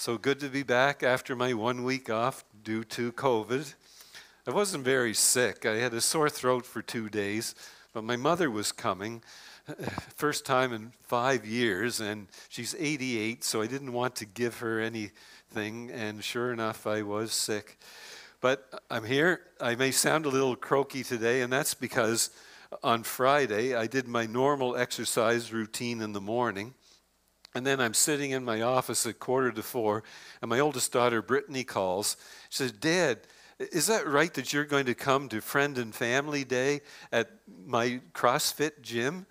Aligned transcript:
So 0.00 0.16
good 0.16 0.38
to 0.40 0.48
be 0.48 0.62
back 0.62 1.02
after 1.02 1.34
my 1.34 1.54
one 1.54 1.82
week 1.82 2.08
off 2.08 2.44
due 2.62 2.84
to 2.84 3.10
COVID. 3.10 3.74
I 4.46 4.52
wasn't 4.52 4.84
very 4.84 5.12
sick. 5.12 5.66
I 5.66 5.74
had 5.78 5.92
a 5.92 6.00
sore 6.00 6.30
throat 6.30 6.64
for 6.64 6.82
two 6.82 7.08
days, 7.08 7.56
but 7.92 8.04
my 8.04 8.14
mother 8.14 8.48
was 8.48 8.70
coming, 8.70 9.24
first 10.14 10.46
time 10.46 10.72
in 10.72 10.92
five 11.02 11.44
years, 11.44 11.98
and 11.98 12.28
she's 12.48 12.76
88, 12.78 13.42
so 13.42 13.60
I 13.60 13.66
didn't 13.66 13.92
want 13.92 14.14
to 14.14 14.24
give 14.24 14.60
her 14.60 14.78
anything, 14.78 15.90
and 15.90 16.22
sure 16.22 16.52
enough, 16.52 16.86
I 16.86 17.02
was 17.02 17.32
sick. 17.32 17.76
But 18.40 18.80
I'm 18.88 19.04
here. 19.04 19.40
I 19.60 19.74
may 19.74 19.90
sound 19.90 20.26
a 20.26 20.30
little 20.30 20.54
croaky 20.54 21.02
today, 21.02 21.40
and 21.40 21.52
that's 21.52 21.74
because 21.74 22.30
on 22.84 23.02
Friday 23.02 23.74
I 23.74 23.88
did 23.88 24.06
my 24.06 24.26
normal 24.26 24.76
exercise 24.76 25.52
routine 25.52 26.00
in 26.00 26.12
the 26.12 26.20
morning. 26.20 26.74
And 27.54 27.66
then 27.66 27.80
I'm 27.80 27.94
sitting 27.94 28.30
in 28.32 28.44
my 28.44 28.62
office 28.62 29.06
at 29.06 29.18
quarter 29.18 29.50
to 29.52 29.62
four, 29.62 30.04
and 30.42 30.48
my 30.48 30.60
oldest 30.60 30.92
daughter, 30.92 31.22
Brittany, 31.22 31.64
calls. 31.64 32.16
She 32.50 32.58
says, 32.58 32.72
Dad, 32.72 33.20
is 33.58 33.86
that 33.86 34.06
right 34.06 34.32
that 34.34 34.52
you're 34.52 34.64
going 34.64 34.86
to 34.86 34.94
come 34.94 35.28
to 35.30 35.40
Friend 35.40 35.76
and 35.78 35.94
Family 35.94 36.44
Day 36.44 36.82
at 37.10 37.30
my 37.66 38.00
CrossFit 38.14 38.82
gym? 38.82 39.26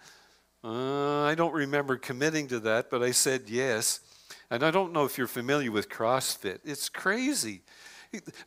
Uh, 0.64 1.24
I 1.24 1.36
don't 1.36 1.54
remember 1.54 1.96
committing 1.98 2.48
to 2.48 2.60
that, 2.62 2.90
but 2.90 3.02
I 3.04 3.12
said 3.12 3.44
yes. 3.48 4.02
And 4.50 4.64
I 4.64 4.72
don't 4.72 4.92
know 4.92 5.06
if 5.06 5.18
you're 5.18 5.28
familiar 5.28 5.72
with 5.72 5.90
CrossFit. 5.90 6.60
It's 6.66 6.90
crazy. 6.90 7.62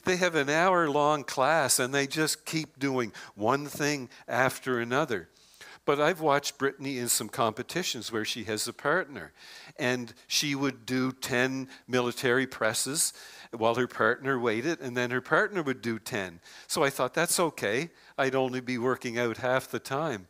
They 0.04 0.16
have 0.16 0.34
an 0.34 0.48
hour 0.48 0.88
long 0.88 1.24
class 1.24 1.78
and 1.78 1.94
they 1.94 2.06
just 2.06 2.44
keep 2.44 2.78
doing 2.78 3.12
one 3.34 3.66
thing 3.66 4.08
after 4.26 4.80
another. 4.80 5.28
But 5.90 6.00
I've 6.00 6.20
watched 6.20 6.56
Brittany 6.56 6.98
in 6.98 7.08
some 7.08 7.28
competitions 7.28 8.12
where 8.12 8.24
she 8.24 8.44
has 8.44 8.68
a 8.68 8.72
partner, 8.72 9.32
and 9.76 10.14
she 10.28 10.54
would 10.54 10.86
do 10.86 11.10
10 11.10 11.66
military 11.88 12.46
presses 12.46 13.12
while 13.50 13.74
her 13.74 13.88
partner 13.88 14.38
waited, 14.38 14.80
and 14.80 14.96
then 14.96 15.10
her 15.10 15.20
partner 15.20 15.64
would 15.64 15.82
do 15.82 15.98
10. 15.98 16.38
So 16.68 16.84
I 16.84 16.90
thought, 16.90 17.12
that's 17.12 17.40
okay. 17.40 17.90
I'd 18.16 18.36
only 18.36 18.60
be 18.60 18.78
working 18.78 19.18
out 19.18 19.38
half 19.38 19.66
the 19.66 19.80
time. 19.80 20.28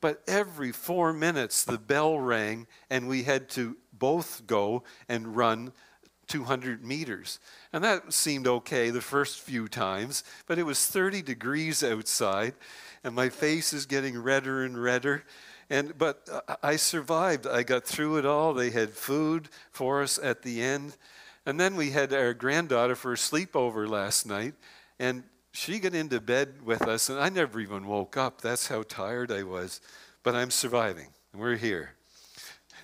But 0.00 0.22
every 0.28 0.70
four 0.70 1.12
minutes, 1.12 1.64
the 1.64 1.76
bell 1.76 2.20
rang, 2.20 2.68
and 2.88 3.08
we 3.08 3.24
had 3.24 3.48
to 3.48 3.76
both 3.92 4.46
go 4.46 4.84
and 5.08 5.34
run 5.36 5.72
200 6.30 6.84
meters. 6.84 7.40
And 7.72 7.82
that 7.82 8.12
seemed 8.12 8.46
okay 8.46 8.90
the 8.90 9.00
first 9.00 9.40
few 9.40 9.66
times, 9.66 10.22
but 10.46 10.60
it 10.60 10.62
was 10.62 10.86
30 10.86 11.22
degrees 11.22 11.82
outside, 11.82 12.54
and 13.04 13.14
my 13.14 13.28
face 13.28 13.72
is 13.72 13.86
getting 13.86 14.20
redder 14.20 14.64
and 14.64 14.80
redder. 14.82 15.24
And, 15.68 15.96
but 15.96 16.28
uh, 16.30 16.56
I 16.62 16.76
survived. 16.76 17.46
I 17.46 17.62
got 17.62 17.84
through 17.84 18.18
it 18.18 18.26
all. 18.26 18.52
They 18.52 18.70
had 18.70 18.90
food 18.90 19.48
for 19.70 20.02
us 20.02 20.18
at 20.22 20.42
the 20.42 20.62
end. 20.62 20.96
And 21.46 21.58
then 21.58 21.76
we 21.76 21.90
had 21.90 22.12
our 22.12 22.34
granddaughter 22.34 22.94
for 22.94 23.12
a 23.12 23.16
sleepover 23.16 23.88
last 23.88 24.26
night, 24.26 24.54
and 24.98 25.24
she 25.52 25.78
got 25.78 25.94
into 25.94 26.20
bed 26.20 26.62
with 26.64 26.82
us, 26.82 27.08
and 27.08 27.18
I 27.18 27.28
never 27.28 27.58
even 27.60 27.86
woke 27.86 28.16
up. 28.16 28.40
That's 28.40 28.68
how 28.68 28.82
tired 28.82 29.32
I 29.32 29.42
was. 29.42 29.80
But 30.22 30.34
I'm 30.34 30.50
surviving, 30.50 31.08
and 31.32 31.40
we're 31.40 31.56
here. 31.56 31.94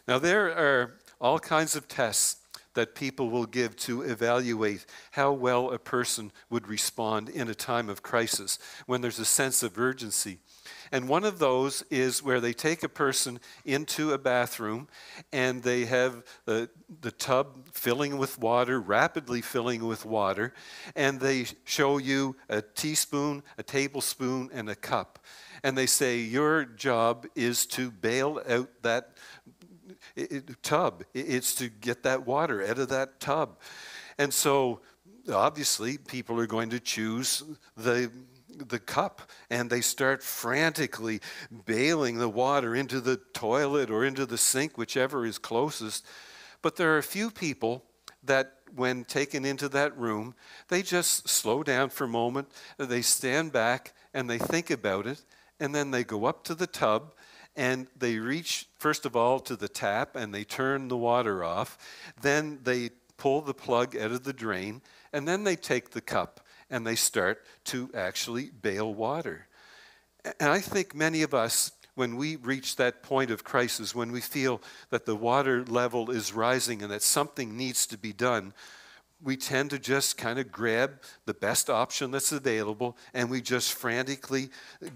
Now, 0.08 0.18
there 0.18 0.50
are 0.56 0.94
all 1.20 1.38
kinds 1.38 1.76
of 1.76 1.86
tests 1.86 2.36
that 2.76 2.94
people 2.94 3.28
will 3.28 3.46
give 3.46 3.74
to 3.76 4.02
evaluate 4.02 4.86
how 5.10 5.32
well 5.32 5.72
a 5.72 5.78
person 5.78 6.30
would 6.48 6.68
respond 6.68 7.28
in 7.28 7.48
a 7.48 7.54
time 7.54 7.88
of 7.88 8.02
crisis 8.02 8.58
when 8.86 9.00
there's 9.00 9.18
a 9.18 9.24
sense 9.24 9.62
of 9.64 9.78
urgency. 9.78 10.38
And 10.92 11.08
one 11.08 11.24
of 11.24 11.38
those 11.38 11.82
is 11.90 12.22
where 12.22 12.40
they 12.40 12.52
take 12.52 12.82
a 12.82 12.88
person 12.88 13.40
into 13.64 14.12
a 14.12 14.18
bathroom 14.18 14.88
and 15.32 15.62
they 15.62 15.84
have 15.86 16.22
the, 16.44 16.70
the 17.00 17.10
tub 17.10 17.68
filling 17.72 18.18
with 18.18 18.38
water, 18.38 18.80
rapidly 18.80 19.40
filling 19.40 19.84
with 19.86 20.04
water, 20.04 20.54
and 20.94 21.20
they 21.20 21.46
show 21.64 21.98
you 21.98 22.36
a 22.48 22.62
teaspoon, 22.62 23.42
a 23.58 23.62
tablespoon, 23.62 24.50
and 24.52 24.68
a 24.70 24.76
cup. 24.76 25.18
And 25.62 25.76
they 25.76 25.86
say, 25.86 26.18
Your 26.18 26.64
job 26.64 27.26
is 27.34 27.66
to 27.66 27.90
bail 27.90 28.40
out 28.48 28.68
that 28.82 29.12
it, 30.16 30.62
tub. 30.62 31.04
It's 31.14 31.54
to 31.56 31.68
get 31.68 32.02
that 32.04 32.26
water 32.26 32.66
out 32.66 32.78
of 32.78 32.88
that 32.88 33.20
tub. 33.20 33.58
And 34.18 34.32
so 34.32 34.80
obviously 35.32 35.98
people 35.98 36.40
are 36.40 36.46
going 36.46 36.70
to 36.70 36.80
choose 36.80 37.42
the 37.76 38.10
the 38.58 38.78
cup 38.78 39.30
and 39.50 39.68
they 39.68 39.80
start 39.80 40.22
frantically 40.22 41.20
bailing 41.66 42.18
the 42.18 42.28
water 42.28 42.74
into 42.74 43.00
the 43.00 43.18
toilet 43.34 43.90
or 43.90 44.04
into 44.04 44.26
the 44.26 44.38
sink, 44.38 44.78
whichever 44.78 45.26
is 45.26 45.38
closest. 45.38 46.06
But 46.62 46.76
there 46.76 46.94
are 46.94 46.98
a 46.98 47.02
few 47.02 47.30
people 47.30 47.84
that, 48.24 48.54
when 48.74 49.04
taken 49.04 49.44
into 49.44 49.68
that 49.68 49.96
room, 49.96 50.34
they 50.68 50.82
just 50.82 51.28
slow 51.28 51.62
down 51.62 51.90
for 51.90 52.04
a 52.04 52.08
moment, 52.08 52.48
they 52.78 53.02
stand 53.02 53.52
back 53.52 53.94
and 54.12 54.28
they 54.28 54.38
think 54.38 54.70
about 54.70 55.06
it, 55.06 55.22
and 55.60 55.74
then 55.74 55.90
they 55.90 56.02
go 56.02 56.24
up 56.24 56.42
to 56.44 56.54
the 56.54 56.66
tub 56.66 57.12
and 57.56 57.86
they 57.98 58.18
reach, 58.18 58.68
first 58.78 59.06
of 59.06 59.16
all, 59.16 59.40
to 59.40 59.56
the 59.56 59.68
tap 59.68 60.14
and 60.14 60.34
they 60.34 60.44
turn 60.44 60.88
the 60.88 60.96
water 60.96 61.42
off. 61.42 61.78
Then 62.20 62.60
they 62.62 62.90
pull 63.16 63.40
the 63.40 63.54
plug 63.54 63.96
out 63.96 64.10
of 64.10 64.24
the 64.24 64.32
drain, 64.32 64.82
and 65.12 65.26
then 65.26 65.44
they 65.44 65.56
take 65.56 65.90
the 65.90 66.00
cup 66.00 66.40
and 66.70 66.86
they 66.86 66.96
start 66.96 67.44
to 67.64 67.90
actually 67.94 68.50
bail 68.50 68.92
water. 68.92 69.46
And 70.40 70.50
I 70.50 70.58
think 70.58 70.94
many 70.94 71.22
of 71.22 71.32
us, 71.32 71.72
when 71.94 72.16
we 72.16 72.36
reach 72.36 72.76
that 72.76 73.02
point 73.02 73.30
of 73.30 73.44
crisis, 73.44 73.94
when 73.94 74.12
we 74.12 74.20
feel 74.20 74.60
that 74.90 75.06
the 75.06 75.16
water 75.16 75.64
level 75.64 76.10
is 76.10 76.32
rising 76.32 76.82
and 76.82 76.90
that 76.90 77.02
something 77.02 77.56
needs 77.56 77.86
to 77.86 77.96
be 77.96 78.12
done, 78.12 78.52
we 79.22 79.36
tend 79.36 79.70
to 79.70 79.78
just 79.78 80.18
kind 80.18 80.38
of 80.38 80.52
grab 80.52 81.00
the 81.24 81.32
best 81.32 81.70
option 81.70 82.10
that's 82.10 82.32
available 82.32 82.98
and 83.14 83.30
we 83.30 83.40
just 83.40 83.72
frantically 83.72 84.50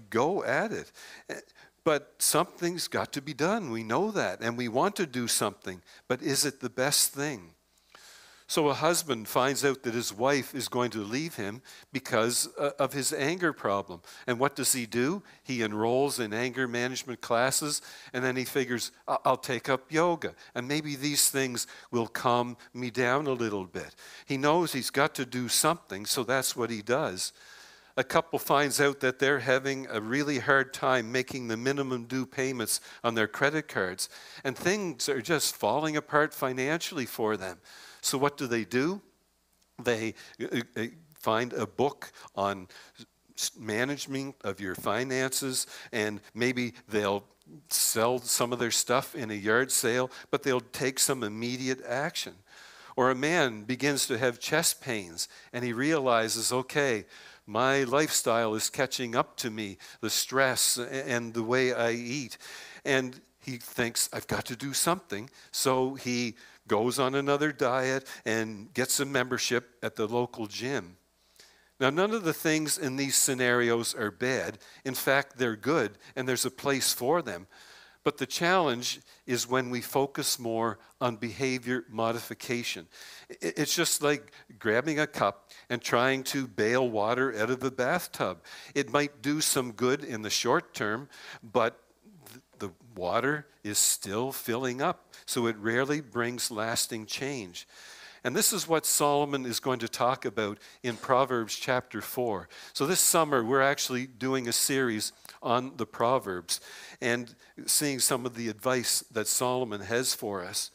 go 0.09 0.43
at 0.43 0.71
it. 0.71 0.91
But 1.83 2.15
something's 2.19 2.87
got 2.87 3.11
to 3.13 3.21
be 3.21 3.33
done. 3.33 3.71
We 3.71 3.83
know 3.83 4.11
that. 4.11 4.41
And 4.41 4.57
we 4.57 4.67
want 4.67 4.95
to 4.97 5.05
do 5.05 5.27
something. 5.27 5.81
But 6.07 6.21
is 6.21 6.45
it 6.45 6.59
the 6.59 6.69
best 6.69 7.13
thing? 7.13 7.53
So 8.51 8.67
a 8.67 8.73
husband 8.73 9.29
finds 9.29 9.63
out 9.63 9.83
that 9.83 9.93
his 9.93 10.11
wife 10.13 10.53
is 10.53 10.67
going 10.67 10.91
to 10.91 11.05
leave 11.05 11.35
him 11.35 11.61
because 11.93 12.49
uh, 12.59 12.71
of 12.79 12.91
his 12.91 13.13
anger 13.13 13.53
problem. 13.53 14.01
And 14.27 14.39
what 14.39 14.57
does 14.57 14.73
he 14.73 14.85
do? 14.85 15.23
He 15.41 15.63
enrolls 15.63 16.19
in 16.19 16.33
anger 16.33 16.67
management 16.67 17.21
classes 17.21 17.81
and 18.11 18.21
then 18.21 18.35
he 18.35 18.43
figures, 18.43 18.91
I'll 19.07 19.37
take 19.37 19.69
up 19.69 19.89
yoga 19.89 20.35
and 20.53 20.67
maybe 20.67 20.97
these 20.97 21.29
things 21.29 21.65
will 21.91 22.07
calm 22.07 22.57
me 22.73 22.89
down 22.89 23.25
a 23.25 23.31
little 23.31 23.63
bit. 23.63 23.95
He 24.25 24.35
knows 24.35 24.73
he's 24.73 24.89
got 24.89 25.15
to 25.15 25.25
do 25.25 25.47
something, 25.47 26.05
so 26.05 26.25
that's 26.25 26.53
what 26.53 26.69
he 26.69 26.81
does 26.81 27.31
a 27.97 28.03
couple 28.03 28.39
finds 28.39 28.79
out 28.79 28.99
that 29.01 29.19
they're 29.19 29.39
having 29.39 29.87
a 29.89 30.01
really 30.01 30.39
hard 30.39 30.73
time 30.73 31.11
making 31.11 31.47
the 31.47 31.57
minimum 31.57 32.05
due 32.05 32.25
payments 32.25 32.81
on 33.03 33.15
their 33.15 33.27
credit 33.27 33.67
cards, 33.67 34.09
and 34.43 34.57
things 34.57 35.09
are 35.09 35.21
just 35.21 35.55
falling 35.55 35.97
apart 35.97 36.33
financially 36.33 37.05
for 37.05 37.37
them. 37.37 37.59
So, 38.01 38.17
what 38.17 38.37
do 38.37 38.47
they 38.47 38.65
do? 38.65 39.01
They 39.83 40.15
uh, 40.41 40.61
uh, 40.75 40.85
find 41.19 41.53
a 41.53 41.67
book 41.67 42.11
on 42.35 42.67
management 43.57 44.35
of 44.43 44.59
your 44.59 44.75
finances, 44.75 45.67
and 45.91 46.21
maybe 46.33 46.73
they'll 46.87 47.23
sell 47.69 48.19
some 48.19 48.53
of 48.53 48.59
their 48.59 48.71
stuff 48.71 49.15
in 49.15 49.31
a 49.31 49.35
yard 49.35 49.71
sale, 49.71 50.09
but 50.29 50.43
they'll 50.43 50.59
take 50.59 50.99
some 50.99 51.23
immediate 51.23 51.83
action. 51.85 52.33
Or 52.95 53.09
a 53.09 53.15
man 53.15 53.63
begins 53.63 54.05
to 54.07 54.17
have 54.17 54.39
chest 54.39 54.81
pains 54.81 55.27
and 55.53 55.63
he 55.63 55.73
realizes, 55.73 56.51
okay, 56.51 57.05
my 57.51 57.83
lifestyle 57.83 58.55
is 58.55 58.69
catching 58.69 59.13
up 59.13 59.35
to 59.37 59.49
me, 59.49 59.77
the 59.99 60.09
stress 60.09 60.77
and 60.77 61.33
the 61.33 61.43
way 61.43 61.73
I 61.73 61.91
eat. 61.91 62.37
And 62.85 63.19
he 63.43 63.57
thinks, 63.57 64.09
I've 64.13 64.27
got 64.27 64.45
to 64.45 64.55
do 64.55 64.71
something. 64.71 65.29
So 65.51 65.95
he 65.95 66.35
goes 66.67 66.97
on 66.97 67.13
another 67.13 67.51
diet 67.51 68.07
and 68.25 68.73
gets 68.73 69.01
a 69.01 69.05
membership 69.05 69.75
at 69.83 69.97
the 69.97 70.07
local 70.07 70.47
gym. 70.47 70.95
Now, 71.77 71.89
none 71.89 72.11
of 72.11 72.23
the 72.23 72.33
things 72.33 72.77
in 72.77 72.95
these 72.95 73.17
scenarios 73.17 73.93
are 73.95 74.11
bad. 74.11 74.59
In 74.85 74.93
fact, 74.93 75.37
they're 75.37 75.55
good, 75.55 75.97
and 76.15 76.29
there's 76.29 76.45
a 76.45 76.51
place 76.51 76.93
for 76.93 77.21
them. 77.21 77.47
But 78.03 78.17
the 78.17 78.25
challenge 78.25 78.99
is 79.27 79.47
when 79.47 79.69
we 79.69 79.81
focus 79.81 80.39
more 80.39 80.79
on 80.99 81.17
behavior 81.17 81.85
modification. 81.89 82.87
It's 83.29 83.75
just 83.75 84.01
like 84.01 84.31
grabbing 84.57 84.99
a 84.99 85.05
cup 85.05 85.51
and 85.69 85.81
trying 85.81 86.23
to 86.25 86.47
bail 86.47 86.89
water 86.89 87.37
out 87.37 87.51
of 87.51 87.59
the 87.59 87.71
bathtub. 87.71 88.43
It 88.73 88.91
might 88.91 89.21
do 89.21 89.39
some 89.39 89.71
good 89.71 90.03
in 90.03 90.23
the 90.23 90.31
short 90.31 90.73
term, 90.73 91.09
but 91.43 91.79
the 92.57 92.71
water 92.95 93.47
is 93.63 93.77
still 93.77 94.31
filling 94.31 94.81
up, 94.81 95.13
so 95.25 95.47
it 95.47 95.57
rarely 95.57 96.01
brings 96.01 96.49
lasting 96.49 97.05
change. 97.05 97.67
And 98.23 98.35
this 98.35 98.53
is 98.53 98.67
what 98.67 98.85
Solomon 98.85 99.45
is 99.45 99.59
going 99.59 99.79
to 99.79 99.87
talk 99.87 100.25
about 100.25 100.59
in 100.83 100.95
Proverbs 100.95 101.55
chapter 101.55 102.01
4. 102.01 102.47
So 102.73 102.85
this 102.85 102.99
summer, 102.99 103.43
we're 103.43 103.61
actually 103.61 104.05
doing 104.05 104.47
a 104.47 104.53
series 104.53 105.11
on 105.41 105.77
the 105.77 105.87
Proverbs 105.87 106.61
and 107.01 107.33
seeing 107.65 107.99
some 107.99 108.25
of 108.25 108.35
the 108.35 108.47
advice 108.49 109.03
that 109.11 109.27
Solomon 109.27 109.81
has 109.81 110.13
for 110.13 110.43
us. 110.43 110.69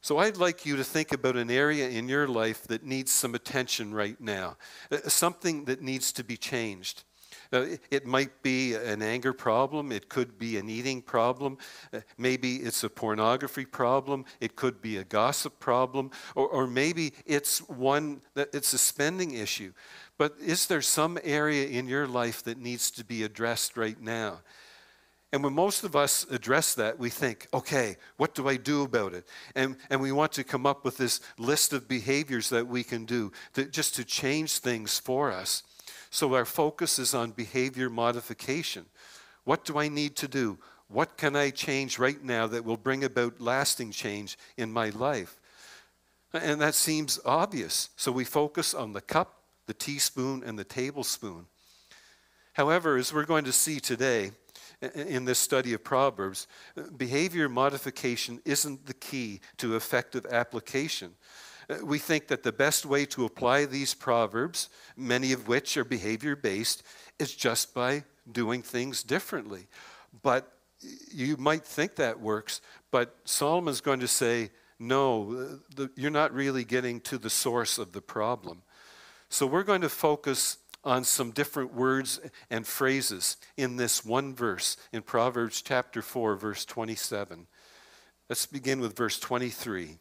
So 0.00 0.18
I'd 0.18 0.36
like 0.36 0.66
you 0.66 0.76
to 0.76 0.84
think 0.84 1.12
about 1.12 1.36
an 1.36 1.50
area 1.50 1.88
in 1.88 2.08
your 2.08 2.26
life 2.28 2.64
that 2.64 2.84
needs 2.84 3.12
some 3.12 3.34
attention 3.34 3.94
right 3.94 4.20
now, 4.20 4.56
uh, 4.90 5.08
something 5.08 5.64
that 5.64 5.80
needs 5.80 6.12
to 6.12 6.24
be 6.24 6.36
changed. 6.36 7.04
It 7.54 8.06
might 8.06 8.42
be 8.42 8.74
an 8.74 9.02
anger 9.02 9.32
problem. 9.32 9.92
It 9.92 10.08
could 10.08 10.38
be 10.38 10.58
an 10.58 10.68
eating 10.68 11.02
problem. 11.02 11.58
Uh, 11.92 12.00
maybe 12.18 12.56
it's 12.56 12.84
a 12.84 12.90
pornography 12.90 13.64
problem. 13.64 14.24
It 14.40 14.56
could 14.56 14.80
be 14.82 14.96
a 14.96 15.04
gossip 15.04 15.60
problem. 15.60 16.10
Or, 16.34 16.48
or 16.48 16.66
maybe 16.66 17.12
it's 17.26 17.58
one 17.68 18.20
that 18.34 18.48
it's 18.52 18.72
a 18.72 18.78
spending 18.78 19.34
issue. 19.34 19.72
But 20.18 20.34
is 20.40 20.66
there 20.66 20.82
some 20.82 21.18
area 21.22 21.66
in 21.66 21.88
your 21.88 22.06
life 22.06 22.42
that 22.44 22.58
needs 22.58 22.90
to 22.92 23.04
be 23.04 23.22
addressed 23.22 23.76
right 23.76 24.00
now? 24.00 24.40
And 25.34 25.42
when 25.42 25.52
most 25.52 25.82
of 25.82 25.96
us 25.96 26.24
address 26.30 26.76
that, 26.76 26.96
we 26.96 27.10
think, 27.10 27.48
okay, 27.52 27.96
what 28.18 28.36
do 28.36 28.48
I 28.48 28.56
do 28.56 28.84
about 28.84 29.14
it? 29.14 29.26
And, 29.56 29.76
and 29.90 30.00
we 30.00 30.12
want 30.12 30.30
to 30.34 30.44
come 30.44 30.64
up 30.64 30.84
with 30.84 30.96
this 30.96 31.20
list 31.38 31.72
of 31.72 31.88
behaviors 31.88 32.50
that 32.50 32.68
we 32.68 32.84
can 32.84 33.04
do 33.04 33.32
to, 33.54 33.64
just 33.64 33.96
to 33.96 34.04
change 34.04 34.58
things 34.58 35.00
for 35.00 35.32
us. 35.32 35.64
So 36.14 36.32
our 36.34 36.44
focus 36.44 37.00
is 37.00 37.12
on 37.12 37.32
behavior 37.32 37.90
modification. 37.90 38.86
What 39.42 39.64
do 39.64 39.80
I 39.80 39.88
need 39.88 40.14
to 40.18 40.28
do? 40.28 40.58
What 40.86 41.16
can 41.16 41.34
I 41.34 41.50
change 41.50 41.98
right 41.98 42.22
now 42.22 42.46
that 42.46 42.64
will 42.64 42.76
bring 42.76 43.02
about 43.02 43.40
lasting 43.40 43.90
change 43.90 44.38
in 44.56 44.72
my 44.72 44.90
life? 44.90 45.40
And 46.32 46.60
that 46.60 46.76
seems 46.76 47.18
obvious. 47.24 47.88
So 47.96 48.12
we 48.12 48.22
focus 48.22 48.74
on 48.74 48.92
the 48.92 49.00
cup, 49.00 49.40
the 49.66 49.74
teaspoon, 49.74 50.44
and 50.46 50.56
the 50.56 50.62
tablespoon. 50.62 51.46
However, 52.52 52.96
as 52.96 53.12
we're 53.12 53.24
going 53.24 53.46
to 53.46 53.52
see 53.52 53.80
today, 53.80 54.30
in 54.94 55.24
this 55.24 55.40
study 55.40 55.72
of 55.72 55.82
Proverbs, 55.82 56.46
behavior 56.96 57.48
modification 57.48 58.40
isn't 58.44 58.86
the 58.86 58.94
key 58.94 59.40
to 59.56 59.74
effective 59.74 60.26
application. 60.26 61.16
Uh, 61.68 61.84
we 61.84 61.98
think 61.98 62.28
that 62.28 62.42
the 62.42 62.52
best 62.52 62.86
way 62.86 63.04
to 63.06 63.24
apply 63.24 63.64
these 63.64 63.94
Proverbs, 63.94 64.68
many 64.96 65.32
of 65.32 65.48
which 65.48 65.76
are 65.76 65.84
behavior 65.84 66.36
based, 66.36 66.82
is 67.18 67.34
just 67.34 67.74
by 67.74 68.04
doing 68.30 68.62
things 68.62 69.02
differently. 69.02 69.66
But 70.22 70.50
you 71.12 71.36
might 71.36 71.64
think 71.64 71.96
that 71.96 72.20
works, 72.20 72.60
but 72.90 73.16
Solomon's 73.24 73.80
going 73.80 74.00
to 74.00 74.08
say, 74.08 74.50
no, 74.78 75.58
the, 75.74 75.90
you're 75.96 76.10
not 76.10 76.34
really 76.34 76.64
getting 76.64 77.00
to 77.02 77.18
the 77.18 77.30
source 77.30 77.78
of 77.78 77.92
the 77.92 78.02
problem. 78.02 78.62
So 79.28 79.46
we're 79.46 79.62
going 79.62 79.80
to 79.80 79.88
focus 79.88 80.58
on 80.84 81.04
some 81.04 81.30
different 81.30 81.72
words 81.72 82.20
and 82.50 82.66
phrases 82.66 83.36
in 83.56 83.76
this 83.76 84.04
one 84.04 84.34
verse 84.34 84.76
in 84.92 85.02
Proverbs 85.02 85.62
chapter 85.62 86.02
4, 86.02 86.36
verse 86.36 86.64
27. 86.64 87.46
Let's 88.28 88.46
begin 88.46 88.80
with 88.80 88.96
verse 88.96 89.18
23. 89.18 89.98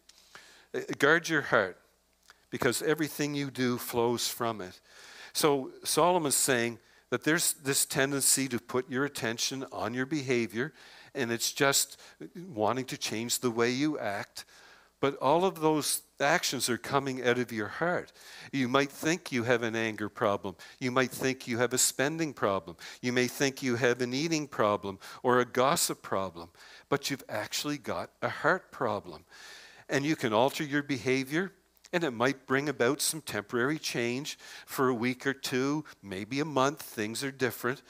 Uh, 0.74 0.80
guard 0.98 1.30
your 1.30 1.42
heart 1.42 1.78
because 2.50 2.82
everything 2.82 3.36
you 3.36 3.50
do 3.50 3.78
flows 3.78 4.28
from 4.28 4.62
it. 4.62 4.80
So 5.34 5.72
Solomon's 5.84 6.36
saying 6.36 6.80
that 7.10 7.24
there's 7.24 7.54
this 7.54 7.86
tendency 7.86 8.48
to 8.48 8.60
put 8.60 8.90
your 8.90 9.06
attention 9.06 9.66
on 9.72 9.94
your 9.94 10.06
behavior, 10.06 10.74
and 11.16 11.32
it's 11.32 11.52
just 11.52 12.00
wanting 12.54 12.86
to 12.86 12.98
change 12.98 13.40
the 13.40 13.52
way 13.52 13.70
you 13.70 14.00
act. 14.00 14.46
But 15.00 15.18
all 15.18 15.44
of 15.44 15.60
those 15.60 16.02
actions 16.22 16.70
are 16.70 16.78
coming 16.78 17.28
out 17.28 17.38
of 17.38 17.52
your 17.52 17.68
heart. 17.68 18.14
You 18.54 18.70
might 18.70 18.90
think 18.90 19.32
you 19.32 19.44
have 19.44 19.62
an 19.62 19.76
anger 19.76 20.08
problem. 20.08 20.56
You 20.80 20.92
might 20.92 21.12
think 21.12 21.46
you 21.46 21.58
have 21.58 21.74
a 21.74 21.78
spending 21.78 22.34
problem. 22.34 22.78
You 23.02 23.12
may 23.12 23.28
think 23.28 23.62
you 23.62 23.76
have 23.76 24.02
an 24.02 24.14
eating 24.14 24.48
problem 24.48 25.00
or 25.22 25.40
a 25.40 25.46
gossip 25.46 26.02
problem. 26.02 26.50
But 26.88 27.12
you've 27.12 27.24
actually 27.28 27.78
got 27.78 28.12
a 28.22 28.30
heart 28.30 28.72
problem. 28.72 29.26
And 29.94 30.04
you 30.06 30.18
can 30.18 30.34
alter 30.34 30.64
your 30.66 30.84
behavior, 30.84 31.54
and 31.94 32.04
it 32.04 32.12
might 32.12 32.48
bring 32.48 32.68
about 32.68 33.00
some 33.00 33.22
temporary 33.22 33.80
change 33.80 34.38
for 34.66 34.90
a 34.90 34.94
week 34.94 35.26
or 35.26 35.34
two, 35.34 35.86
maybe 36.02 36.42
a 36.42 36.46
month. 36.46 36.82
Things 36.82 37.24
are 37.24 37.32
different. 37.32 37.82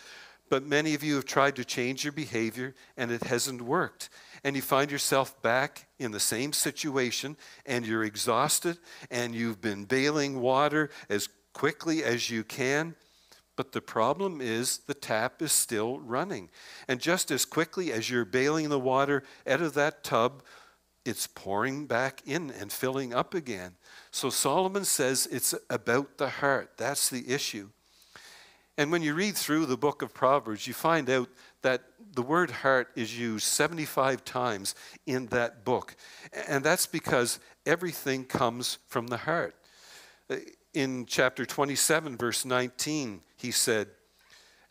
But 0.49 0.63
many 0.63 0.93
of 0.93 1.03
you 1.03 1.15
have 1.15 1.25
tried 1.25 1.55
to 1.55 1.65
change 1.65 2.03
your 2.03 2.13
behavior, 2.13 2.75
and 2.95 3.09
it 3.09 3.23
hasn't 3.23 3.63
worked 3.63 4.09
and 4.43 4.55
you 4.55 4.61
find 4.61 4.91
yourself 4.91 5.41
back 5.41 5.87
in 5.99 6.11
the 6.11 6.19
same 6.19 6.51
situation 6.51 7.37
and 7.65 7.85
you're 7.85 8.03
exhausted 8.03 8.77
and 9.09 9.33
you've 9.33 9.61
been 9.61 9.85
bailing 9.85 10.41
water 10.41 10.89
as 11.09 11.29
quickly 11.53 12.03
as 12.03 12.29
you 12.29 12.43
can. 12.43 12.95
But 13.55 13.71
the 13.71 13.81
problem 13.81 14.41
is 14.41 14.79
the 14.79 14.95
tap 14.95 15.41
is 15.41 15.51
still 15.51 15.99
running. 15.99 16.49
And 16.87 16.99
just 16.99 17.31
as 17.31 17.45
quickly 17.45 17.91
as 17.93 18.09
you're 18.09 18.25
bailing 18.25 18.69
the 18.69 18.79
water 18.79 19.23
out 19.47 19.61
of 19.61 19.75
that 19.75 20.03
tub, 20.03 20.43
it's 21.05 21.27
pouring 21.27 21.85
back 21.85 22.21
in 22.25 22.51
and 22.51 22.71
filling 22.71 23.13
up 23.13 23.33
again. 23.33 23.75
So 24.11 24.29
Solomon 24.29 24.85
says 24.85 25.27
it's 25.31 25.53
about 25.69 26.17
the 26.17 26.29
heart. 26.29 26.71
That's 26.77 27.09
the 27.09 27.29
issue. 27.29 27.69
And 28.77 28.91
when 28.91 29.03
you 29.03 29.13
read 29.13 29.35
through 29.35 29.67
the 29.67 29.77
book 29.77 30.01
of 30.01 30.13
Proverbs, 30.13 30.65
you 30.65 30.73
find 30.73 31.09
out 31.09 31.29
that 31.61 31.83
the 32.13 32.23
word 32.23 32.49
heart 32.49 32.89
is 32.95 33.17
used 33.17 33.45
75 33.45 34.25
times 34.25 34.75
in 35.05 35.27
that 35.27 35.63
book. 35.63 35.95
And 36.47 36.63
that's 36.63 36.87
because 36.87 37.39
everything 37.65 38.25
comes 38.25 38.79
from 38.87 39.07
the 39.07 39.17
heart. 39.17 39.55
Uh, 40.29 40.37
in 40.73 41.05
chapter 41.05 41.45
27, 41.45 42.17
verse 42.17 42.45
19, 42.45 43.21
he 43.37 43.51
said, 43.51 43.89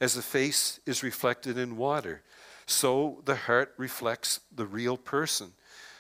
As 0.01 0.15
the 0.15 0.23
face 0.23 0.81
is 0.85 1.05
reflected 1.05 1.57
in 1.57 1.77
water, 1.77 2.23
so 2.67 3.23
the 3.25 3.37
heart 3.37 3.73
reflects 3.77 4.41
the 4.55 4.67
real 4.67 4.97
person. 4.97 5.53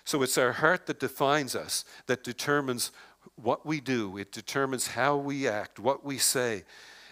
So 0.04 0.22
it's 0.22 0.38
our 0.38 0.52
heart 0.52 0.87
that 0.87 1.00
defines 1.00 1.54
us, 1.54 1.84
that 2.06 2.25
determines 2.25 2.90
what 3.37 3.64
we 3.64 3.81
do, 3.81 4.16
it 4.19 4.32
determines 4.32 4.88
how 4.88 5.16
we 5.16 5.46
act, 5.46 5.78
what 5.78 6.04
we 6.04 6.19
say. 6.19 6.64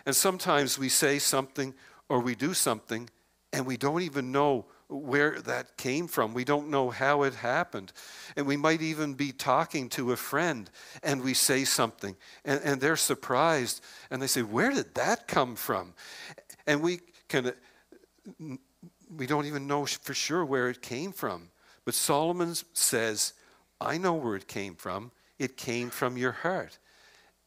And 0.06 0.14
sometimes 0.14 0.78
we 0.78 0.88
say 0.88 1.18
something 1.18 1.74
or 2.08 2.20
we 2.20 2.34
do 2.34 2.54
something 2.54 3.08
and 3.52 3.66
we 3.66 3.76
don't 3.76 4.02
even 4.02 4.32
know 4.32 4.66
where 4.88 5.40
that 5.42 5.76
came 5.76 6.08
from. 6.08 6.34
We 6.34 6.44
don't 6.44 6.68
know 6.68 6.90
how 6.90 7.22
it 7.22 7.34
happened. 7.34 7.92
And 8.36 8.46
we 8.46 8.56
might 8.56 8.82
even 8.82 9.14
be 9.14 9.30
talking 9.30 9.88
to 9.90 10.12
a 10.12 10.16
friend 10.16 10.68
and 11.02 11.22
we 11.22 11.34
say 11.34 11.64
something 11.64 12.16
and, 12.44 12.60
and 12.64 12.80
they're 12.80 12.96
surprised 12.96 13.82
and 14.10 14.20
they 14.20 14.26
say, 14.26 14.42
Where 14.42 14.70
did 14.70 14.94
that 14.96 15.28
come 15.28 15.54
from? 15.54 15.94
And 16.66 16.82
we 16.82 17.00
can, 17.28 17.52
we 19.16 19.26
don't 19.26 19.46
even 19.46 19.66
know 19.66 19.86
for 19.86 20.14
sure 20.14 20.44
where 20.44 20.68
it 20.68 20.82
came 20.82 21.12
from. 21.12 21.49
But 21.90 21.96
Solomon 21.96 22.54
says, 22.72 23.32
I 23.80 23.98
know 23.98 24.14
where 24.14 24.36
it 24.36 24.46
came 24.46 24.76
from. 24.76 25.10
It 25.40 25.56
came 25.56 25.90
from 25.90 26.16
your 26.16 26.30
heart 26.30 26.78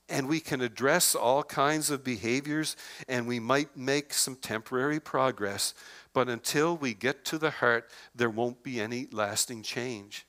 and 0.10 0.28
we 0.28 0.42
can 0.42 0.60
address 0.60 1.16
all 1.16 1.44
kinds 1.44 1.90
of 1.90 2.04
behaviors 2.04 2.76
and 3.08 3.26
we 3.26 3.40
might 3.40 3.78
make 3.78 4.14
some 4.14 4.36
temporary 4.36 5.00
progress, 5.00 5.74
but 6.12 6.28
until 6.28 6.76
we 6.76 6.94
get 6.94 7.24
to 7.24 7.38
the 7.38 7.52
heart, 7.52 7.90
there 8.14 8.30
won't 8.30 8.64
be 8.64 8.82
any 8.82 9.08
lasting 9.14 9.64
change. 9.64 10.26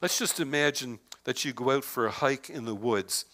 Let's 0.00 0.20
just 0.20 0.38
imagine 0.38 1.00
that 1.24 1.44
you 1.44 1.52
go 1.52 1.72
out 1.72 1.84
for 1.84 2.06
a 2.06 2.12
hike 2.12 2.50
in 2.50 2.66
the 2.66 2.76
woods 2.76 3.24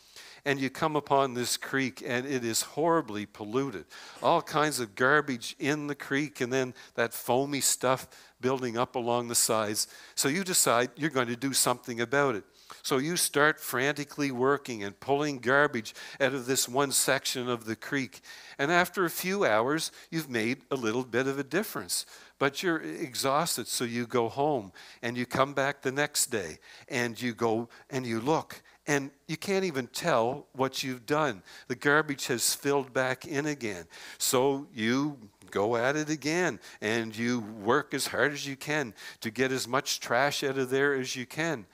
and 0.49 0.59
you 0.59 0.71
come 0.71 0.97
upon 0.97 1.35
this 1.35 1.59
creek 1.59 2.03
and 2.07 2.25
it 2.25 2.43
is 2.43 2.63
horribly 2.63 3.27
polluted. 3.27 3.85
All 4.23 4.41
kinds 4.41 4.81
of 4.81 4.95
garbage 4.95 5.55
in 5.59 5.89
the 5.89 5.95
creek 5.95 6.41
and 6.41 6.51
then 6.51 6.73
that 6.95 7.13
foamy 7.13 7.61
stuff 7.61 8.09
building 8.41 8.79
up 8.79 8.97
along 8.97 9.29
the 9.29 9.35
sides. 9.35 9.89
So 10.15 10.27
you 10.27 10.45
decide 10.45 10.89
you're 10.97 11.11
going 11.11 11.29
to 11.29 11.37
do 11.37 11.53
something 11.53 12.01
about 12.01 12.35
it. 12.35 12.45
So 12.83 12.97
you 12.97 13.19
start 13.19 13.61
frantically 13.61 14.31
working 14.31 14.85
and 14.85 14.99
pulling 14.99 15.41
garbage 15.41 15.95
out 16.19 16.33
of 16.33 16.47
this 16.47 16.67
one 16.67 16.93
section 16.93 17.51
of 17.51 17.67
the 17.67 17.77
creek. 17.77 18.21
And 18.59 18.73
after 18.73 19.05
a 19.05 19.11
few 19.11 19.45
hours, 19.45 19.93
you've 20.11 20.31
made 20.31 20.63
a 20.71 20.77
little 20.77 21.05
bit 21.05 21.27
of 21.27 21.39
a 21.39 21.45
difference. 21.45 22.07
But 22.39 22.63
you're 22.63 22.81
exhausted, 22.81 23.67
so 23.67 23.85
you 23.85 24.07
go 24.07 24.31
home 24.31 24.73
and 25.03 25.15
you 25.15 25.27
come 25.27 25.53
back 25.53 25.83
the 25.83 25.93
next 25.93 26.27
day 26.29 26.57
and 26.89 27.21
you 27.21 27.35
go 27.35 27.69
and 27.91 28.07
you 28.07 28.19
look 28.19 28.63
and 28.89 29.13
you 29.29 29.37
can't 29.37 29.65
even 29.65 29.87
tell 29.87 30.47
what 30.55 30.83
you've 30.83 31.07
done. 31.07 31.43
The 31.69 31.77
garbage 31.77 32.27
has 32.27 32.55
filled 32.55 32.93
back 32.93 33.27
in 33.27 33.47
again. 33.47 33.85
So 34.19 34.67
you 34.75 35.19
go 35.51 35.77
at 35.77 35.95
it 35.95 36.11
again 36.11 36.59
and 36.81 37.17
you 37.17 37.41
work 37.41 37.95
as 37.95 38.09
hard 38.09 38.33
as 38.33 38.47
you 38.47 38.57
can 38.57 38.95
to 39.21 39.31
get 39.31 39.53
as 39.53 39.69
much 39.69 40.01
trash 40.01 40.43
out 40.43 40.59
of 40.59 40.71
there 40.71 40.95
as 40.95 41.15
you 41.15 41.27
can 41.27 41.67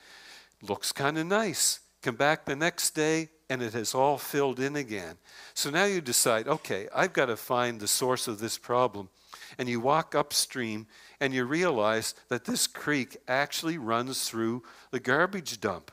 looks 0.69 0.91
kind 0.91 1.17
of 1.17 1.25
nice. 1.25 1.79
Come 2.01 2.15
back 2.15 2.45
the 2.45 2.55
next 2.55 2.91
day, 2.91 3.29
and 3.49 3.61
it 3.61 3.73
has 3.73 3.93
all 3.93 4.17
filled 4.17 4.59
in 4.59 4.75
again. 4.75 5.17
So 5.53 5.69
now 5.69 5.85
you 5.85 6.01
decide, 6.01 6.47
okay, 6.47 6.87
I've 6.95 7.13
got 7.13 7.27
to 7.27 7.37
find 7.37 7.79
the 7.79 7.87
source 7.87 8.27
of 8.27 8.39
this 8.39 8.57
problem. 8.57 9.09
And 9.57 9.69
you 9.69 9.79
walk 9.79 10.15
upstream 10.15 10.87
and 11.19 11.33
you 11.33 11.45
realize 11.45 12.15
that 12.29 12.45
this 12.45 12.67
creek 12.67 13.17
actually 13.27 13.77
runs 13.77 14.27
through 14.27 14.63
the 14.91 14.99
garbage 14.99 15.61
dump. 15.61 15.91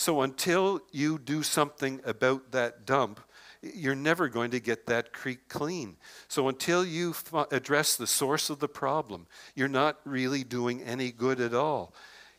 So 0.00 0.22
until 0.22 0.80
you 0.92 1.18
do 1.18 1.42
something 1.42 2.00
about 2.06 2.52
that 2.52 2.86
dump, 2.86 3.20
you're 3.60 3.94
never 3.94 4.30
going 4.30 4.50
to 4.52 4.58
get 4.58 4.86
that 4.86 5.12
creek 5.12 5.46
clean. 5.50 5.98
So 6.26 6.48
until 6.48 6.86
you 6.86 7.10
f- 7.10 7.48
address 7.52 7.96
the 7.96 8.06
source 8.06 8.48
of 8.48 8.60
the 8.60 8.66
problem, 8.66 9.26
you're 9.54 9.68
not 9.68 9.98
really 10.06 10.42
doing 10.42 10.82
any 10.82 11.12
good 11.12 11.38
at 11.38 11.52
all 11.52 11.92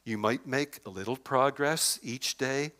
You 0.03 0.17
might 0.17 0.47
make 0.47 0.79
a 0.87 0.89
little 0.89 1.15
progress 1.15 1.99
each 2.01 2.39
day, 2.39 2.71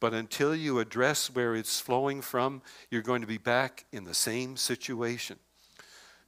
but 0.00 0.14
until 0.14 0.54
you 0.54 0.78
address 0.78 1.28
where 1.28 1.54
it's 1.54 1.78
flowing 1.78 2.22
from, 2.22 2.62
you're 2.90 3.02
going 3.02 3.20
to 3.20 3.26
be 3.26 3.36
back 3.36 3.84
in 3.92 4.04
the 4.04 4.14
same 4.14 4.56
situation. 4.56 5.36